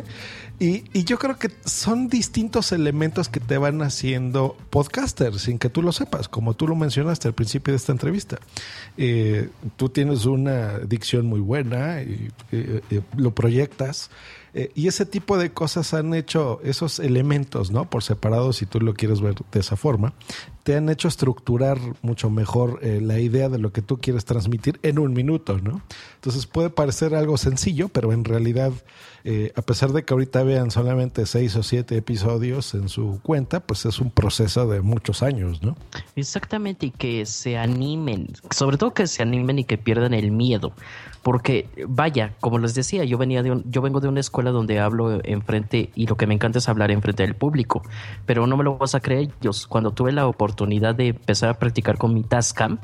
Y, 0.59 0.83
y, 0.93 1.05
yo 1.05 1.17
creo 1.17 1.39
que 1.39 1.49
son 1.65 2.07
distintos 2.07 2.71
elementos 2.71 3.29
que 3.29 3.39
te 3.39 3.57
van 3.57 3.81
haciendo 3.81 4.55
podcaster 4.69 5.39
sin 5.39 5.57
que 5.57 5.69
tú 5.69 5.81
lo 5.81 5.91
sepas, 5.91 6.27
como 6.27 6.53
tú 6.53 6.67
lo 6.67 6.75
mencionaste 6.75 7.27
al 7.27 7.33
principio 7.33 7.71
de 7.71 7.77
esta 7.77 7.91
entrevista. 7.91 8.37
Eh, 8.95 9.49
tú 9.75 9.89
tienes 9.89 10.25
una 10.25 10.77
dicción 10.77 11.25
muy 11.25 11.39
buena 11.39 12.03
y 12.03 12.29
eh, 12.51 12.81
eh, 12.91 13.01
lo 13.17 13.33
proyectas. 13.33 14.11
Y 14.75 14.87
ese 14.87 15.05
tipo 15.05 15.37
de 15.37 15.51
cosas 15.51 15.93
han 15.93 16.13
hecho 16.13 16.59
esos 16.63 16.99
elementos, 16.99 17.71
¿no? 17.71 17.89
Por 17.89 18.03
separado, 18.03 18.51
si 18.51 18.65
tú 18.65 18.81
lo 18.81 18.93
quieres 18.93 19.21
ver 19.21 19.35
de 19.51 19.59
esa 19.59 19.77
forma, 19.77 20.13
te 20.63 20.75
han 20.75 20.89
hecho 20.89 21.07
estructurar 21.07 21.79
mucho 22.01 22.29
mejor 22.29 22.79
eh, 22.81 22.99
la 23.01 23.19
idea 23.19 23.49
de 23.49 23.57
lo 23.57 23.71
que 23.71 23.81
tú 23.81 23.97
quieres 23.97 24.25
transmitir 24.25 24.79
en 24.83 24.99
un 24.99 25.13
minuto, 25.13 25.57
¿no? 25.57 25.81
Entonces 26.15 26.45
puede 26.45 26.69
parecer 26.69 27.15
algo 27.15 27.37
sencillo, 27.37 27.89
pero 27.89 28.13
en 28.13 28.23
realidad, 28.23 28.71
eh, 29.23 29.51
a 29.55 29.61
pesar 29.63 29.91
de 29.91 30.03
que 30.03 30.13
ahorita 30.13 30.43
vean 30.43 30.69
solamente 30.69 31.25
seis 31.25 31.55
o 31.55 31.63
siete 31.63 31.97
episodios 31.97 32.73
en 32.75 32.89
su 32.89 33.19
cuenta, 33.23 33.61
pues 33.61 33.85
es 33.85 33.99
un 33.99 34.11
proceso 34.11 34.67
de 34.67 34.81
muchos 34.81 35.23
años, 35.23 35.63
¿no? 35.63 35.75
Exactamente, 36.15 36.87
y 36.87 36.91
que 36.91 37.25
se 37.25 37.57
animen, 37.57 38.27
sobre 38.51 38.77
todo 38.77 38.93
que 38.93 39.07
se 39.07 39.23
animen 39.23 39.59
y 39.59 39.63
que 39.63 39.77
pierdan 39.77 40.13
el 40.13 40.31
miedo, 40.31 40.73
porque 41.23 41.69
vaya, 41.87 42.33
como 42.39 42.57
les 42.59 42.73
decía, 42.73 43.03
yo 43.03 43.17
venía 43.17 43.43
de 43.43 43.51
un, 43.51 43.63
yo 43.71 43.81
vengo 43.81 43.99
de 43.99 44.07
una 44.07 44.19
escuela 44.19 44.51
donde 44.51 44.79
hablo 44.79 45.19
enfrente 45.23 45.91
y 45.95 46.07
lo 46.07 46.17
que 46.17 46.27
me 46.27 46.33
encanta 46.33 46.59
es 46.59 46.67
hablar 46.67 46.91
enfrente 46.91 47.23
del 47.23 47.35
público, 47.35 47.83
pero 48.25 48.47
no 48.47 48.57
me 48.57 48.63
lo 48.63 48.77
vas 48.77 48.95
a 48.95 48.99
creer, 48.99 49.29
yo 49.41 49.51
cuando 49.69 49.91
tuve 49.91 50.11
la 50.11 50.27
oportunidad 50.27 50.95
de 50.95 51.09
empezar 51.09 51.49
a 51.49 51.53
practicar 51.55 51.97
con 51.97 52.13
mi 52.13 52.23
Tascam 52.23 52.79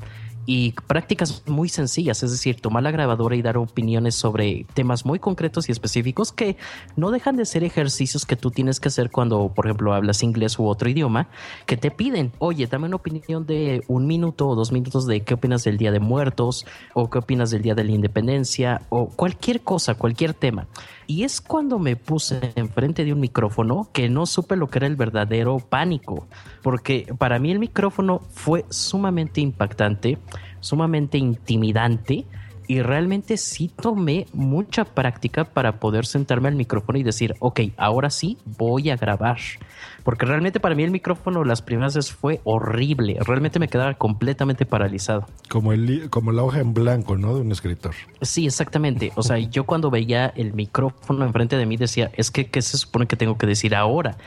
y 0.47 0.71
prácticas 0.87 1.43
muy 1.45 1.67
sencillas, 1.67 2.23
es 2.23 2.31
decir, 2.31 2.61
tomar 2.61 2.81
la 2.81 2.91
grabadora 2.91 3.35
y 3.35 3.41
dar 3.41 3.57
opiniones 3.57 4.15
sobre 4.15 4.65
temas 4.73 5.05
muy 5.05 5.19
concretos 5.19 5.67
y 5.67 5.73
específicos 5.73 6.31
que 6.31 6.55
no 6.95 7.11
dejan 7.11 7.35
de 7.35 7.45
ser 7.45 7.65
ejercicios 7.65 8.25
que 8.25 8.37
tú 8.37 8.49
tienes 8.49 8.79
que 8.79 8.87
hacer 8.87 9.11
cuando, 9.11 9.51
por 9.53 9.65
ejemplo, 9.65 9.93
hablas 9.93 10.23
inglés 10.23 10.57
u 10.57 10.65
otro 10.65 10.89
idioma, 10.89 11.27
que 11.65 11.75
te 11.75 11.91
piden, 11.91 12.31
oye, 12.39 12.65
dame 12.65 12.87
una 12.87 12.95
opinión 12.95 13.45
de 13.45 13.83
un 13.89 14.07
minuto 14.07 14.47
o 14.47 14.55
dos 14.55 14.71
minutos 14.71 15.05
de 15.05 15.19
qué 15.19 15.33
opinas 15.33 15.65
del 15.65 15.77
Día 15.77 15.91
de 15.91 15.99
Muertos 15.99 16.65
o 16.93 17.09
qué 17.09 17.19
opinas 17.19 17.51
del 17.51 17.61
Día 17.61 17.75
de 17.75 17.83
la 17.83 17.91
Independencia 17.91 18.83
o 18.87 19.09
cualquier 19.09 19.61
cosa, 19.61 19.95
cualquier 19.95 20.33
tema. 20.33 20.67
Y 21.07 21.23
es 21.23 21.39
cuando 21.39 21.79
me 21.79 21.95
puse 21.95 22.51
enfrente 22.55 23.05
de 23.05 23.13
un 23.13 23.21
micrófono 23.21 23.89
que 23.93 24.09
no 24.09 24.25
supe 24.25 24.57
lo 24.57 24.67
que 24.67 24.79
era 24.79 24.87
el 24.87 24.97
verdadero 24.97 25.57
pánico, 25.59 26.27
porque 26.61 27.07
para 27.17 27.39
mí 27.39 27.49
el 27.49 27.59
micrófono 27.59 28.21
fue 28.29 28.65
sumamente 28.69 29.39
impactante 29.41 30.17
sumamente 30.59 31.17
intimidante 31.17 32.25
y 32.67 32.81
realmente 32.81 33.37
sí 33.37 33.69
tomé 33.69 34.27
mucha 34.33 34.83
práctica 34.85 35.45
para 35.45 35.79
poder 35.79 36.05
sentarme 36.05 36.49
al 36.49 36.55
micrófono 36.55 36.99
y 36.99 37.03
decir, 37.03 37.35
ok, 37.39 37.61
ahora 37.77 38.09
sí 38.09 38.37
voy 38.57 38.89
a 38.89 38.97
grabar. 38.97 39.37
Porque 40.03 40.25
realmente 40.25 40.59
para 40.59 40.75
mí 40.75 40.83
el 40.83 40.91
micrófono 40.91 41.43
las 41.43 41.61
primeras 41.61 41.95
veces 41.95 42.13
fue 42.13 42.41
horrible. 42.43 43.17
Realmente 43.25 43.59
me 43.59 43.67
quedaba 43.67 43.93
completamente 43.93 44.65
paralizado. 44.65 45.25
Como, 45.49 45.73
el, 45.73 46.09
como 46.09 46.31
la 46.31 46.43
hoja 46.43 46.59
en 46.59 46.73
blanco, 46.73 47.17
¿no? 47.17 47.35
De 47.35 47.41
un 47.41 47.51
escritor. 47.51 47.93
Sí, 48.21 48.45
exactamente. 48.45 49.11
O 49.15 49.23
sea, 49.23 49.37
yo 49.37 49.65
cuando 49.65 49.89
veía 49.89 50.27
el 50.35 50.53
micrófono 50.53 51.25
enfrente 51.25 51.57
de 51.57 51.65
mí 51.65 51.77
decía, 51.77 52.11
es 52.15 52.31
que, 52.31 52.47
¿qué 52.47 52.61
se 52.61 52.77
supone 52.77 53.07
que 53.07 53.15
tengo 53.15 53.37
que 53.37 53.47
decir 53.47 53.75
ahora? 53.75 54.17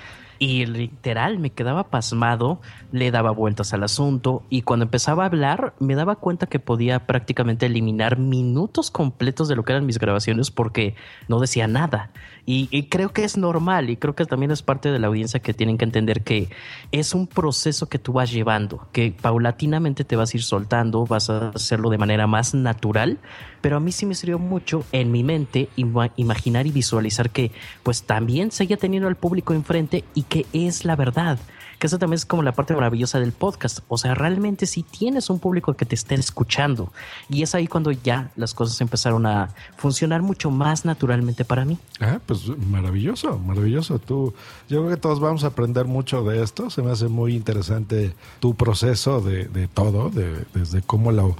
Y 0.43 0.65
literal 0.65 1.39
me 1.39 1.51
quedaba 1.51 1.91
pasmado, 1.91 2.63
le 2.93 3.11
daba 3.11 3.31
vueltas 3.31 3.75
al 3.75 3.83
asunto 3.83 4.43
y 4.49 4.63
cuando 4.63 4.85
empezaba 4.85 5.25
a 5.25 5.27
hablar 5.27 5.75
me 5.81 5.95
daba 5.95 6.17
cuenta 6.17 6.47
que 6.47 6.59
podía 6.59 7.07
prácticamente 7.07 7.67
eliminar 7.67 8.19
minutos 8.19 8.91
completos 8.91 9.49
de 9.49 9.57
lo 9.57 9.67
que 9.67 9.73
eran 9.73 9.85
mis 9.85 9.99
grabaciones 9.99 10.51
porque 10.51 10.95
no 11.29 11.41
decía 11.41 11.67
nada. 11.67 12.11
Y, 12.47 12.89
creo 12.89 13.13
que 13.13 13.23
es 13.23 13.37
normal 13.37 13.91
y 13.91 13.97
creo 13.97 14.17
que 14.17 14.25
también 14.25 14.51
es 14.51 14.63
parte 14.63 14.91
de 14.91 14.99
la 14.99 15.07
audiencia 15.07 15.41
que 15.41 15.55
tienen 15.55 15.79
que 15.79 15.85
entender 15.85 16.23
que 16.23 16.49
es 16.91 17.15
un 17.15 17.29
proceso 17.29 17.89
que 17.89 18.01
tú 18.01 18.15
vas 18.15 18.33
llevando, 18.33 18.89
que 18.91 19.13
paulatinamente 19.13 20.05
te 20.05 20.17
vas 20.17 20.35
a 20.35 20.37
ir 20.37 20.43
soltando, 20.43 21.07
vas 21.07 21.31
a 21.31 21.51
hacerlo 21.51 21.91
de 21.91 21.99
manera 21.99 22.27
más 22.27 22.53
natural, 22.55 23.19
pero 23.61 23.77
a 23.77 23.81
mí 23.81 23.93
sí 23.93 24.05
me 24.05 24.17
sirvió 24.17 24.41
mucho 24.41 24.85
en 24.91 25.13
mi 25.13 25.23
mente 25.23 25.69
imaginar 25.77 26.67
y 26.67 26.73
visualizar 26.73 27.31
que 27.31 27.53
pues 27.85 28.03
también 28.03 28.51
seguía 28.51 28.79
teniendo 28.79 29.07
al 29.07 29.17
público 29.17 29.55
enfrente 29.55 30.03
que 30.31 30.47
es 30.55 30.87
la 30.87 30.97
verdad 30.97 31.39
que 31.81 31.87
eso 31.87 31.99
también 31.99 32.17
es 32.17 32.27
como 32.27 32.43
la 32.43 32.53
parte 32.53 32.75
maravillosa 32.75 33.19
del 33.19 33.33
podcast. 33.33 33.81
O 33.89 33.97
sea, 33.97 34.15
realmente 34.15 34.67
si 34.67 34.83
tienes 34.83 35.31
un 35.31 35.39
público 35.39 35.73
que 35.75 35.87
te 35.87 35.95
esté 35.95 36.15
escuchando 36.15 36.93
y 37.31 37.43
es 37.43 37.55
ahí 37.55 37.67
cuando 37.67 37.91
ya 37.91 38.31
las 38.37 38.53
cosas 38.53 38.79
empezaron 38.83 39.25
a 39.25 39.49
funcionar 39.79 40.21
mucho 40.21 40.51
más 40.51 40.85
naturalmente 40.85 41.47
para 41.47 41.65
mí. 41.65 41.79
Ah, 41.99 42.21
pues 42.27 42.47
maravilloso, 42.71 43.39
maravilloso. 43.39 43.99
Tú, 43.99 44.35
yo 44.69 44.81
creo 44.81 44.91
que 44.91 45.01
todos 45.01 45.21
vamos 45.21 45.43
a 45.43 45.49
aprender 45.49 45.87
mucho 45.87 46.23
de 46.23 46.43
esto. 46.43 46.69
Se 46.69 46.83
me 46.83 46.91
hace 46.91 47.09
muy 47.09 47.35
interesante 47.35 48.15
tu 48.41 48.55
proceso 48.55 49.23
de, 49.23 49.47
de 49.47 49.67
todo, 49.67 50.11
de, 50.11 50.45
desde 50.53 50.83
cómo 50.83 51.13
lo 51.13 51.35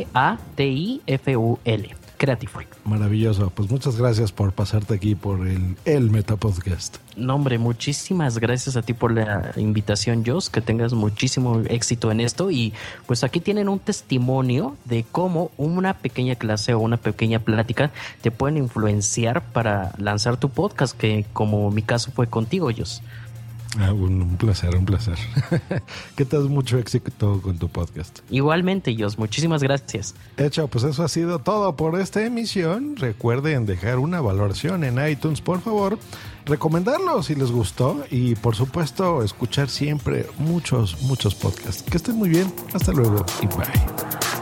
Creatiful. 2.22 2.64
Maravilloso. 2.84 3.50
Pues 3.50 3.68
muchas 3.68 3.96
gracias 3.96 4.30
por 4.30 4.52
pasarte 4.52 4.94
aquí 4.94 5.16
por 5.16 5.44
el, 5.48 5.74
el 5.84 6.08
Metapodcast. 6.08 6.98
No, 7.16 7.34
hombre, 7.34 7.58
muchísimas 7.58 8.38
gracias 8.38 8.76
a 8.76 8.82
ti 8.82 8.94
por 8.94 9.10
la 9.10 9.50
invitación, 9.56 10.22
Jos. 10.24 10.48
Que 10.48 10.60
tengas 10.60 10.92
muchísimo 10.92 11.62
éxito 11.68 12.12
en 12.12 12.20
esto. 12.20 12.52
Y 12.52 12.74
pues 13.08 13.24
aquí 13.24 13.40
tienen 13.40 13.68
un 13.68 13.80
testimonio 13.80 14.76
de 14.84 15.04
cómo 15.10 15.50
una 15.56 15.94
pequeña 15.94 16.36
clase 16.36 16.74
o 16.74 16.78
una 16.78 16.96
pequeña 16.96 17.40
plática 17.40 17.90
te 18.20 18.30
pueden 18.30 18.56
influenciar 18.56 19.42
para 19.42 19.90
lanzar 19.98 20.36
tu 20.36 20.48
podcast, 20.48 20.96
que 20.96 21.26
como 21.32 21.72
mi 21.72 21.82
caso 21.82 22.12
fue 22.12 22.28
contigo, 22.28 22.70
Jos. 22.70 23.02
Ah, 23.78 23.92
un, 23.92 24.36
placer, 24.36 24.76
un 24.76 24.84
placer. 24.84 25.16
que 26.16 26.24
te 26.24 26.38
mucho 26.38 26.78
éxito 26.78 27.40
con 27.40 27.58
tu 27.58 27.68
podcast. 27.68 28.18
Igualmente, 28.30 28.94
Jos, 28.98 29.18
muchísimas 29.18 29.62
gracias. 29.62 30.14
Hecho, 30.36 30.68
pues 30.68 30.84
eso 30.84 31.02
ha 31.02 31.08
sido 31.08 31.38
todo 31.38 31.74
por 31.74 31.98
esta 31.98 32.24
emisión. 32.24 32.96
Recuerden 32.96 33.64
dejar 33.64 33.98
una 33.98 34.20
valoración 34.20 34.84
en 34.84 35.04
iTunes, 35.08 35.40
por 35.40 35.60
favor. 35.62 35.98
Recomendarlo 36.44 37.22
si 37.22 37.34
les 37.34 37.50
gustó 37.50 38.04
y 38.10 38.34
por 38.34 38.56
supuesto 38.56 39.22
escuchar 39.22 39.70
siempre 39.70 40.26
muchos, 40.38 41.00
muchos 41.02 41.34
podcasts. 41.34 41.82
Que 41.82 41.96
estén 41.96 42.16
muy 42.16 42.28
bien. 42.28 42.52
Hasta 42.74 42.92
luego 42.92 43.24
y 43.40 43.46
bye. 43.46 44.41